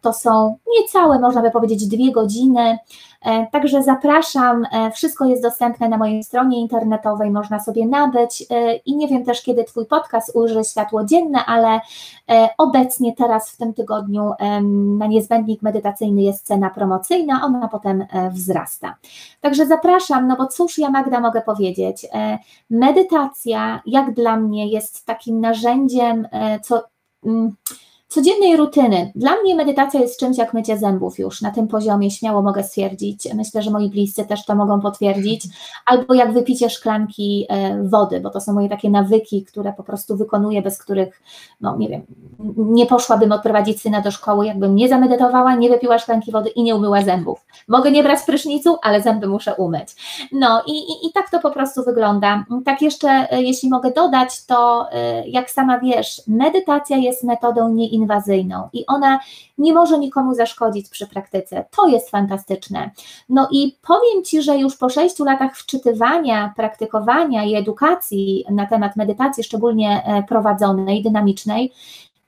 [0.00, 2.78] to są niecałe, można by powiedzieć, dwie godziny,
[3.52, 8.46] Także zapraszam, wszystko jest dostępne na mojej stronie internetowej można sobie nabyć
[8.86, 11.80] i nie wiem też, kiedy Twój podcast ujrzy światło dzienne, ale
[12.58, 14.32] obecnie teraz w tym tygodniu
[14.98, 18.94] na niezbędnik medytacyjny jest cena promocyjna, ona potem wzrasta.
[19.40, 22.06] Także zapraszam, no bo cóż ja Magda mogę powiedzieć,
[22.70, 26.28] medytacja jak dla mnie jest takim narzędziem,
[26.62, 26.82] co
[27.26, 27.52] mm,
[28.08, 29.12] codziennej rutyny.
[29.14, 33.28] Dla mnie medytacja jest czymś jak mycie zębów już, na tym poziomie śmiało mogę stwierdzić,
[33.34, 35.44] myślę, że moi bliscy też to mogą potwierdzić,
[35.86, 40.16] albo jak wypicie szklanki e, wody, bo to są moje takie nawyki, które po prostu
[40.16, 41.22] wykonuję, bez których,
[41.60, 42.02] no nie wiem,
[42.56, 46.76] nie poszłabym odprowadzić syna do szkoły, jakbym nie zamedytowała, nie wypiła szklanki wody i nie
[46.76, 47.46] umyła zębów.
[47.68, 49.88] Mogę nie brać prysznicu, ale zęby muszę umyć.
[50.32, 52.44] No i, i, i tak to po prostu wygląda.
[52.64, 57.88] Tak jeszcze, e, jeśli mogę dodać, to e, jak sama wiesz, medytacja jest metodą nie
[57.96, 59.20] inwazyjną i ona
[59.58, 61.64] nie może nikomu zaszkodzić przy praktyce.
[61.76, 62.90] To jest fantastyczne.
[63.28, 68.96] No i powiem Ci, że już po sześciu latach wczytywania, praktykowania i edukacji na temat
[68.96, 71.72] medytacji, szczególnie e, prowadzonej, dynamicznej,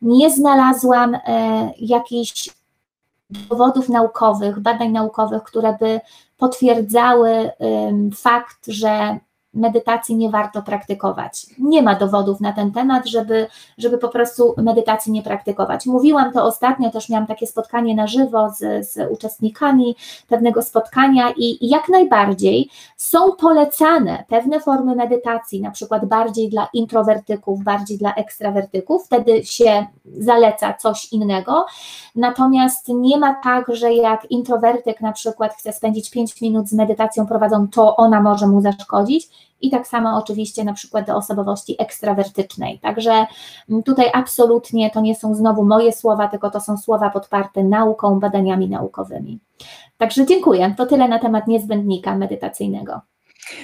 [0.03, 1.21] nie znalazłam e,
[1.81, 2.51] jakichś
[3.31, 6.01] dowodów naukowych, badań naukowych, które by
[6.39, 7.51] potwierdzały
[8.15, 9.19] fakt, że
[9.55, 11.47] medytacji nie warto praktykować.
[11.59, 13.47] Nie ma dowodów na ten temat, żeby,
[13.79, 15.87] żeby po prostu medytacji nie praktykować.
[15.87, 19.97] Mówiłam to ostatnio, też miałam takie spotkanie na żywo z, z uczestnikami
[20.29, 27.63] pewnego spotkania i, jak najbardziej są polecane pewne formy medytacji, na przykład bardziej dla introwertyków,
[27.63, 29.87] bardziej dla ekstrawertyków, wtedy się
[30.19, 31.67] zaleca coś innego.
[32.17, 37.27] Natomiast nie ma tak, że jak introwertyk na przykład chce spędzić 5 minut z medytacją
[37.27, 39.29] prowadzą, to ona może mu zaszkodzić
[39.61, 42.79] i tak samo oczywiście na przykład do osobowości ekstrawertycznej.
[42.79, 43.27] Także
[43.85, 48.69] tutaj absolutnie to nie są znowu moje słowa, tylko to są słowa podparte nauką, badaniami
[48.69, 49.39] naukowymi.
[49.99, 50.75] Także dziękuję.
[50.77, 53.01] To tyle na temat niezbędnika medytacyjnego.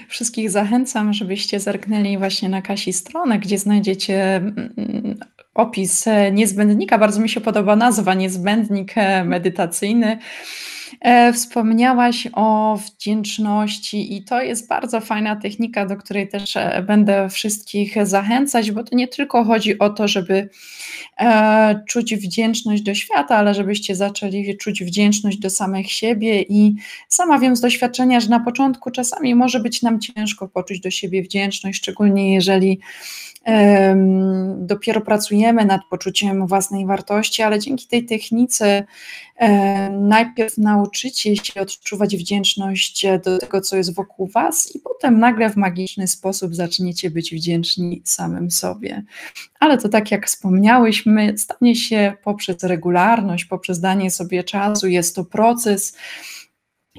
[0.08, 5.18] Wszystkich zachęcam, żebyście zerknęli właśnie na Kasi stronę, gdzie znajdziecie mm,
[5.54, 6.98] opis niezbędnika.
[6.98, 10.18] Bardzo mi się podoba nazwa niezbędnik medytacyjny.
[11.00, 17.28] E, wspomniałaś o wdzięczności, i to jest bardzo fajna technika, do której też e, będę
[17.28, 20.48] wszystkich zachęcać, bo to nie tylko chodzi o to, żeby
[21.18, 26.42] e, czuć wdzięczność do świata, ale żebyście zaczęli czuć wdzięczność do samych siebie.
[26.42, 26.74] I
[27.08, 31.22] sama wiem z doświadczenia, że na początku czasami może być nam ciężko poczuć do siebie
[31.22, 32.80] wdzięczność, szczególnie jeżeli
[34.56, 38.84] dopiero pracujemy nad poczuciem własnej wartości, ale dzięki tej technice
[39.90, 45.56] najpierw nauczycie się odczuwać wdzięczność do tego, co jest wokół Was, i potem nagle w
[45.56, 49.02] magiczny sposób zaczniecie być wdzięczni samym sobie.
[49.60, 55.24] Ale to tak jak wspomniałyśmy, stanie się poprzez regularność, poprzez danie sobie czasu, jest to
[55.24, 55.96] proces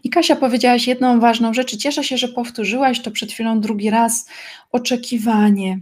[0.03, 4.29] i Kasia, powiedziałaś jedną ważną rzecz, cieszę się, że powtórzyłaś to przed chwilą drugi raz,
[4.71, 5.79] oczekiwanie.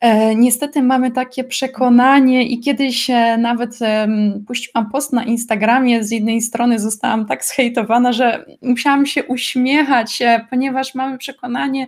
[0.00, 4.08] E, niestety mamy takie przekonanie i kiedyś e, nawet e,
[4.46, 10.46] puściłam post na Instagramie, z jednej strony zostałam tak zhejtowana, że musiałam się uśmiechać, e,
[10.50, 11.86] ponieważ mamy przekonanie,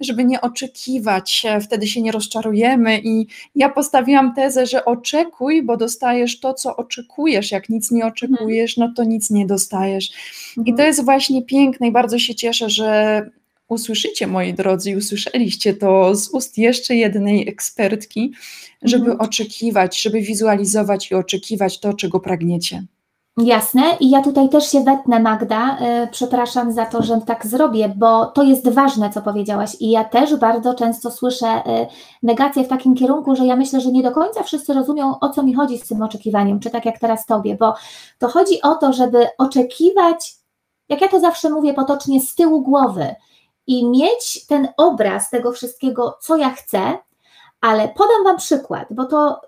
[0.00, 3.00] żeby nie oczekiwać, wtedy się nie rozczarujemy.
[3.04, 7.50] I ja postawiłam tezę, że oczekuj, bo dostajesz to, co oczekujesz.
[7.50, 10.10] Jak nic nie oczekujesz, no to nic nie dostajesz.
[10.52, 10.86] I to mhm.
[10.86, 13.30] jest właśnie piękne i bardzo się cieszę, że
[13.68, 18.32] usłyszycie, moi drodzy, i usłyszeliście to z ust jeszcze jednej ekspertki,
[18.82, 19.20] żeby mhm.
[19.20, 22.84] oczekiwać, żeby wizualizować i oczekiwać to, czego pragniecie.
[23.36, 25.78] Jasne, i ja tutaj też się wetnę, Magda.
[25.80, 29.76] Yy, przepraszam za to, że tak zrobię, bo to jest ważne, co powiedziałaś.
[29.80, 31.86] I ja też bardzo często słyszę yy,
[32.22, 35.42] negacje w takim kierunku, że ja myślę, że nie do końca wszyscy rozumią, o co
[35.42, 37.74] mi chodzi z tym oczekiwaniem, czy tak jak teraz tobie, bo
[38.18, 40.34] to chodzi o to, żeby oczekiwać,
[40.88, 43.14] jak ja to zawsze mówię potocznie, z tyłu głowy
[43.66, 46.98] i mieć ten obraz tego wszystkiego, co ja chcę,
[47.60, 49.40] ale podam Wam przykład, bo to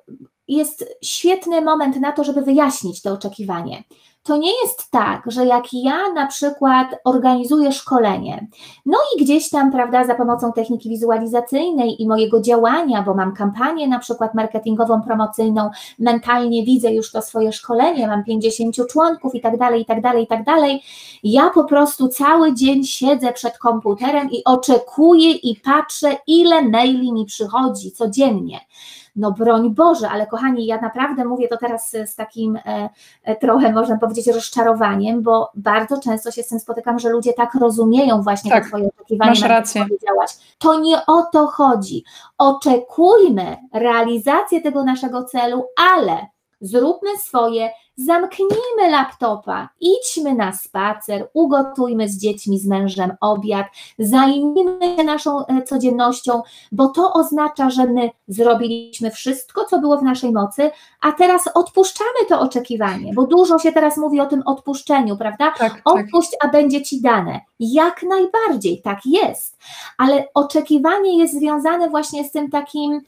[0.56, 3.84] jest świetny moment na to, żeby wyjaśnić to oczekiwanie.
[4.22, 8.46] To nie jest tak, że jak ja na przykład organizuję szkolenie,
[8.86, 13.88] no i gdzieś tam, prawda, za pomocą techniki wizualizacyjnej i mojego działania, bo mam kampanię
[13.88, 19.58] na przykład marketingową, promocyjną, mentalnie widzę już to swoje szkolenie, mam 50 członków i tak
[19.58, 20.82] dalej, i tak dalej, i tak dalej.
[21.22, 27.24] Ja po prostu cały dzień siedzę przed komputerem i oczekuję i patrzę, ile maili mi
[27.24, 28.60] przychodzi codziennie
[29.16, 32.88] no broń Boże, ale kochani, ja naprawdę mówię to teraz z takim e,
[33.24, 37.54] e, trochę, można powiedzieć, rozczarowaniem, bo bardzo często się z tym spotykam, że ludzie tak
[37.54, 39.86] rozumieją właśnie tak, to Twoje oczekiwanie, masz rację.
[40.58, 42.04] To nie o to chodzi.
[42.38, 46.26] Oczekujmy realizację tego naszego celu, ale
[46.60, 53.66] zróbmy swoje zamknijmy laptopa, idźmy na spacer, ugotujmy z dziećmi, z mężem obiad,
[53.98, 60.02] zajmijmy się naszą e, codziennością, bo to oznacza, że my zrobiliśmy wszystko, co było w
[60.02, 60.70] naszej mocy,
[61.00, 65.54] a teraz odpuszczamy to oczekiwanie, bo dużo się teraz mówi o tym odpuszczeniu, prawda?
[65.58, 65.82] Tak, tak.
[65.84, 67.40] Odpuść, a będzie ci dane.
[67.60, 69.58] Jak najbardziej, tak jest.
[69.98, 73.00] Ale oczekiwanie jest związane właśnie z tym takim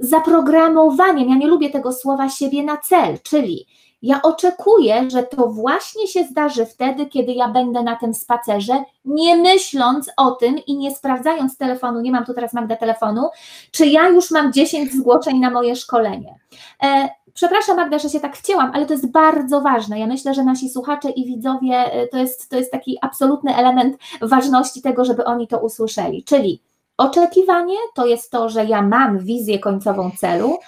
[0.00, 1.28] zaprogramowaniem.
[1.28, 3.66] Ja nie lubię tego słowa siebie na cel, czyli
[4.02, 9.36] ja oczekuję, że to właśnie się zdarzy wtedy, kiedy ja będę na tym spacerze, nie
[9.36, 13.28] myśląc o tym i nie sprawdzając telefonu, nie mam tu teraz Magda telefonu,
[13.70, 16.34] czy ja już mam 10 zgłoszeń na moje szkolenie.
[16.82, 20.00] E, Przepraszam, Magda, że się tak wcięłam, ale to jest bardzo ważne.
[20.00, 23.96] Ja myślę, że nasi słuchacze i widzowie e, to jest, to jest taki absolutny element
[24.20, 26.24] ważności tego, żeby oni to usłyszeli.
[26.24, 26.62] Czyli
[27.00, 30.58] oczekiwanie to jest to, że ja mam wizję końcową celu,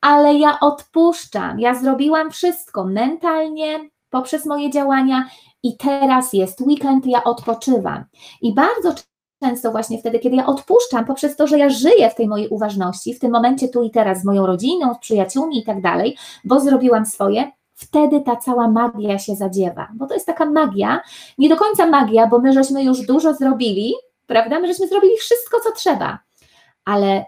[0.00, 1.60] ale ja odpuszczam.
[1.60, 5.28] Ja zrobiłam wszystko mentalnie, poprzez moje działania
[5.62, 8.04] i teraz jest weekend, ja odpoczywam.
[8.42, 8.94] I bardzo
[9.42, 13.14] często właśnie wtedy, kiedy ja odpuszczam, poprzez to, że ja żyję w tej mojej uważności,
[13.14, 16.60] w tym momencie tu i teraz z moją rodziną, z przyjaciółmi i tak dalej, bo
[16.60, 19.88] zrobiłam swoje, wtedy ta cała magia się zadziewa.
[19.94, 21.00] Bo to jest taka magia,
[21.38, 23.94] nie do końca magia, bo my żeśmy już dużo zrobili,
[24.30, 24.60] prawda?
[24.60, 26.18] My żeśmy zrobili wszystko, co trzeba,
[26.84, 27.24] ale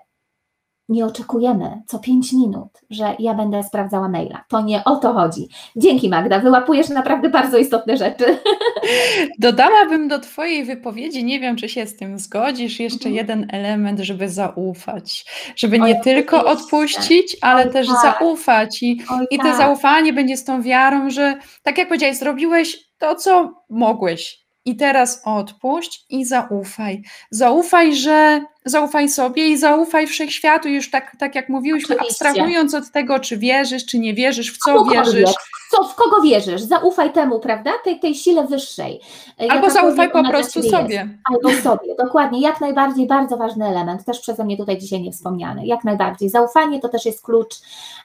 [0.88, 4.44] nie oczekujemy co pięć minut, że ja będę sprawdzała maila.
[4.48, 5.48] To nie o to chodzi.
[5.76, 8.38] Dzięki Magda, wyłapujesz naprawdę bardzo istotne rzeczy.
[9.38, 13.14] Dodałabym do Twojej wypowiedzi, nie wiem, czy się z tym zgodzisz, jeszcze Mhm.
[13.14, 15.24] jeden element, żeby zaufać.
[15.56, 16.64] Żeby Oj, nie tylko oczywiście.
[16.64, 18.02] odpuścić, ale Oj, też tak.
[18.02, 18.82] zaufać.
[18.82, 19.56] I, Oj, I to tak.
[19.56, 24.41] zaufanie będzie z tą wiarą, że tak jak powiedziałeś, zrobiłeś to, co mogłeś.
[24.64, 27.02] I teraz odpuść i zaufaj.
[27.30, 30.68] Zaufaj, że zaufaj sobie i zaufaj wszechświatu.
[30.68, 32.26] Już tak, tak jak mówiłyśmy, Oczywiście.
[32.26, 35.30] abstrahując od tego, czy wierzysz, czy nie wierzysz, w co wierzysz.
[35.70, 36.60] Co, w kogo wierzysz?
[36.60, 37.70] Zaufaj temu, prawda?
[37.84, 39.00] Tej, tej sile wyższej.
[39.38, 40.70] Albo jakakolwiek zaufaj po prostu jest.
[40.70, 41.18] sobie.
[41.32, 45.66] Albo sobie, dokładnie, jak najbardziej, bardzo ważny element, też przeze mnie tutaj dzisiaj nie wspomniany,
[45.66, 46.28] jak najbardziej.
[46.28, 47.54] Zaufanie to też jest klucz,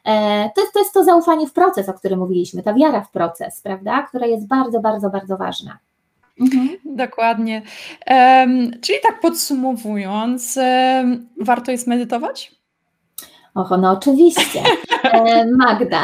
[0.06, 3.12] e, to, jest, to jest to zaufanie w proces, o którym mówiliśmy, ta wiara w
[3.12, 5.78] proces, prawda, która jest bardzo, bardzo, bardzo ważna.
[6.40, 6.70] Mhm.
[6.86, 7.62] Dokładnie.
[8.06, 12.58] Em, czyli tak podsumowując, em, warto jest medytować?
[13.56, 14.64] Och, no oczywiście.
[15.04, 16.04] E, Magda.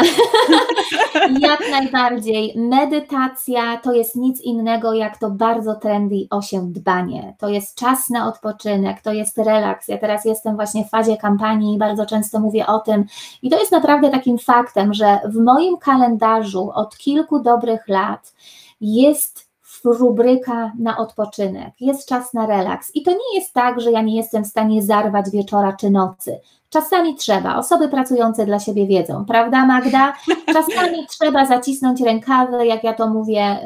[1.50, 2.54] jak najbardziej.
[2.56, 7.36] Medytacja to jest nic innego jak to bardzo trendy osiądbanie.
[7.40, 9.88] To jest czas na odpoczynek, to jest relaks.
[9.88, 13.06] Ja teraz jestem właśnie w fazie kampanii i bardzo często mówię o tym.
[13.42, 18.34] I to jest naprawdę takim faktem, że w moim kalendarzu od kilku dobrych lat
[18.82, 19.53] jest
[19.86, 22.96] rubryka na odpoczynek, jest czas na relaks.
[22.96, 26.40] I to nie jest tak, że ja nie jestem w stanie zarwać wieczora czy nocy.
[26.70, 30.14] Czasami trzeba, osoby pracujące dla siebie wiedzą, prawda Magda?
[30.54, 33.58] Czasami trzeba zacisnąć rękawy, jak ja to mówię,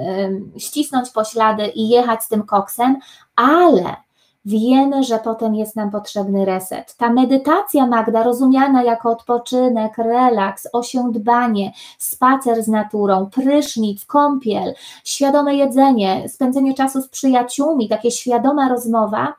[0.57, 2.97] ścisnąć poślady i jechać z tym koksem,
[3.35, 3.95] ale
[4.47, 6.95] wiemy, że potem jest nam potrzebny reset.
[6.95, 14.73] Ta medytacja, Magda, rozumiana jako odpoczynek, relaks, osiądbanie, spacer z naturą, prysznic, kąpiel,
[15.03, 19.33] świadome jedzenie, spędzenie czasu z przyjaciółmi, takie świadoma rozmowa,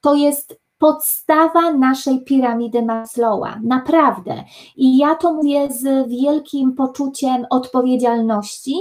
[0.00, 4.44] to jest podstawa naszej piramidy Maslowa, naprawdę.
[4.76, 8.74] I ja to mówię z wielkim poczuciem odpowiedzialności,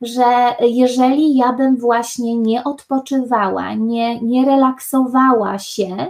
[0.00, 6.06] że jeżeli ja bym właśnie nie odpoczywała, nie, nie relaksowała się,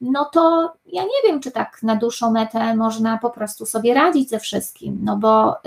[0.00, 4.30] no to ja nie wiem, czy tak na dłuższą metę można po prostu sobie radzić
[4.30, 5.58] ze wszystkim, no bo y,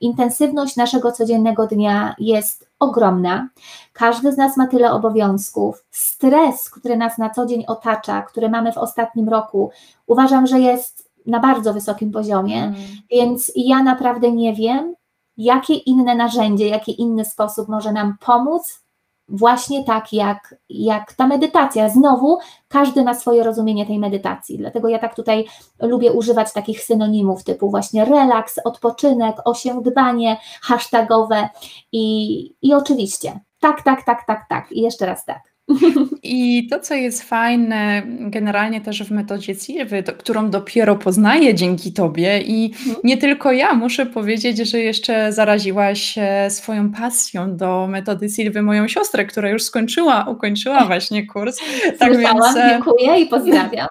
[0.00, 3.48] intensywność naszego codziennego dnia jest ogromna.
[3.92, 5.84] Każdy z nas ma tyle obowiązków.
[5.90, 9.70] Stres, który nas na co dzień otacza, który mamy w ostatnim roku,
[10.06, 12.74] uważam, że jest na bardzo wysokim poziomie, Mm.
[13.10, 14.94] więc ja naprawdę nie wiem,
[15.36, 18.84] jakie inne narzędzie, jaki inny sposób może nam pomóc,
[19.28, 21.88] właśnie tak jak, jak ta medytacja.
[21.88, 25.44] Znowu, każdy ma swoje rozumienie tej medytacji, dlatego ja tak tutaj
[25.80, 31.48] lubię używać takich synonimów typu właśnie relaks, odpoczynek, osiądbanie, hashtagowe
[31.92, 35.53] i, i oczywiście tak, tak, tak, tak, tak i jeszcze raz tak.
[36.22, 41.92] I to, co jest fajne generalnie też w metodzie Silwy, to, którą dopiero poznaję dzięki
[41.92, 42.96] Tobie i Mhm.
[43.04, 48.88] nie tylko ja, muszę powiedzieć, że jeszcze zaraziłaś e, swoją pasją do metody Silwy moją
[48.88, 51.58] siostrę, która już skończyła, ukończyła właśnie kurs.
[51.98, 53.88] Tak więc, Słyszałam, e, dziękuję i pozdrawiam.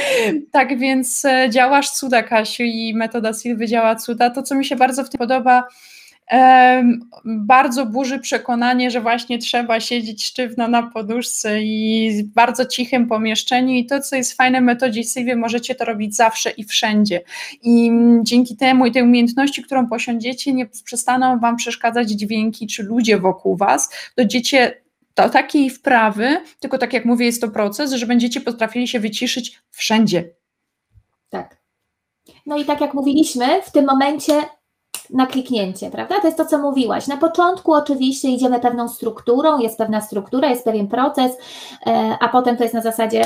[0.52, 4.30] tak więc e, działasz cuda, Kasiu, i metoda Silwy działa cuda.
[4.30, 5.64] To, co mi się bardzo w tym podoba,
[7.24, 13.74] bardzo burzy przekonanie, że właśnie trzeba siedzieć sztywno na poduszce i w bardzo cichym pomieszczeniu
[13.74, 17.20] i to, co jest fajne w metodzie Sylwii, możecie to robić zawsze i wszędzie
[17.62, 22.82] i mm, dzięki temu i tej umiejętności, którą posiądziecie, nie przestaną Wam przeszkadzać dźwięki czy
[22.82, 24.82] ludzie wokół Was, dojdziecie
[25.16, 29.60] do takiej wprawy, tylko tak jak mówię, jest to proces, że będziecie potrafili się wyciszyć
[29.70, 30.30] wszędzie.
[31.28, 31.56] Tak.
[32.46, 34.32] No i tak jak mówiliśmy, w tym momencie
[35.12, 36.20] na kliknięcie, prawda?
[36.20, 37.06] To jest to, co mówiłaś.
[37.06, 41.32] Na początku oczywiście idziemy pewną strukturą, jest pewna struktura, jest pewien proces,
[41.86, 43.22] e, a potem to jest na zasadzie,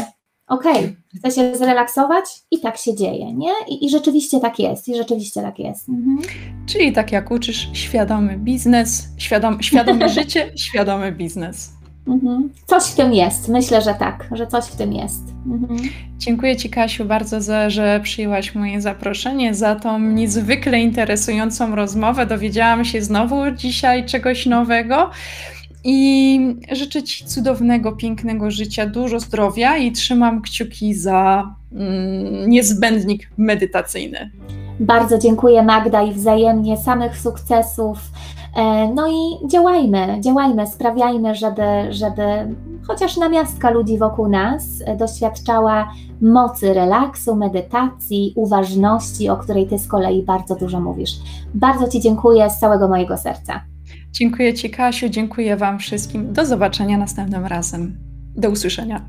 [0.48, 3.52] okej, chcę się zrelaksować i tak się dzieje, nie?
[3.68, 5.88] I, i rzeczywiście tak jest, i rzeczywiście tak jest.
[5.88, 6.18] Mhm.
[6.66, 11.73] Czyli tak jak uczysz, świadomy biznes, świadom, świadome życie, świadomy biznes.
[12.06, 12.50] Mhm.
[12.66, 15.22] Coś w tym jest, myślę, że tak, że coś w tym jest.
[15.46, 15.80] Mhm.
[16.18, 22.26] Dziękuję Ci, Kasiu, bardzo, za, że przyjęłaś moje zaproszenie, za tą niezwykle interesującą rozmowę.
[22.26, 25.10] Dowiedziałam się znowu dzisiaj czegoś nowego
[25.84, 26.40] i
[26.72, 34.30] życzę Ci cudownego, pięknego życia, dużo zdrowia i trzymam kciuki za mm, niezbędnik medytacyjny.
[34.80, 37.98] Bardzo dziękuję Magda i wzajemnie samych sukcesów.
[38.56, 42.22] E, No i działajmy, działajmy, sprawiajmy, żeby, żeby
[42.86, 44.64] chociaż namiastka ludzi wokół nas
[44.98, 51.10] doświadczała mocy relaksu, medytacji, uważności, o której Ty z kolei bardzo dużo mówisz.
[51.54, 53.60] Bardzo Ci dziękuję z całego mojego serca.
[54.12, 56.32] Dziękuję Ci, Kasiu, dziękuję Wam wszystkim.
[56.32, 57.96] Do zobaczenia następnym razem.
[58.36, 59.00] Do usłyszenia.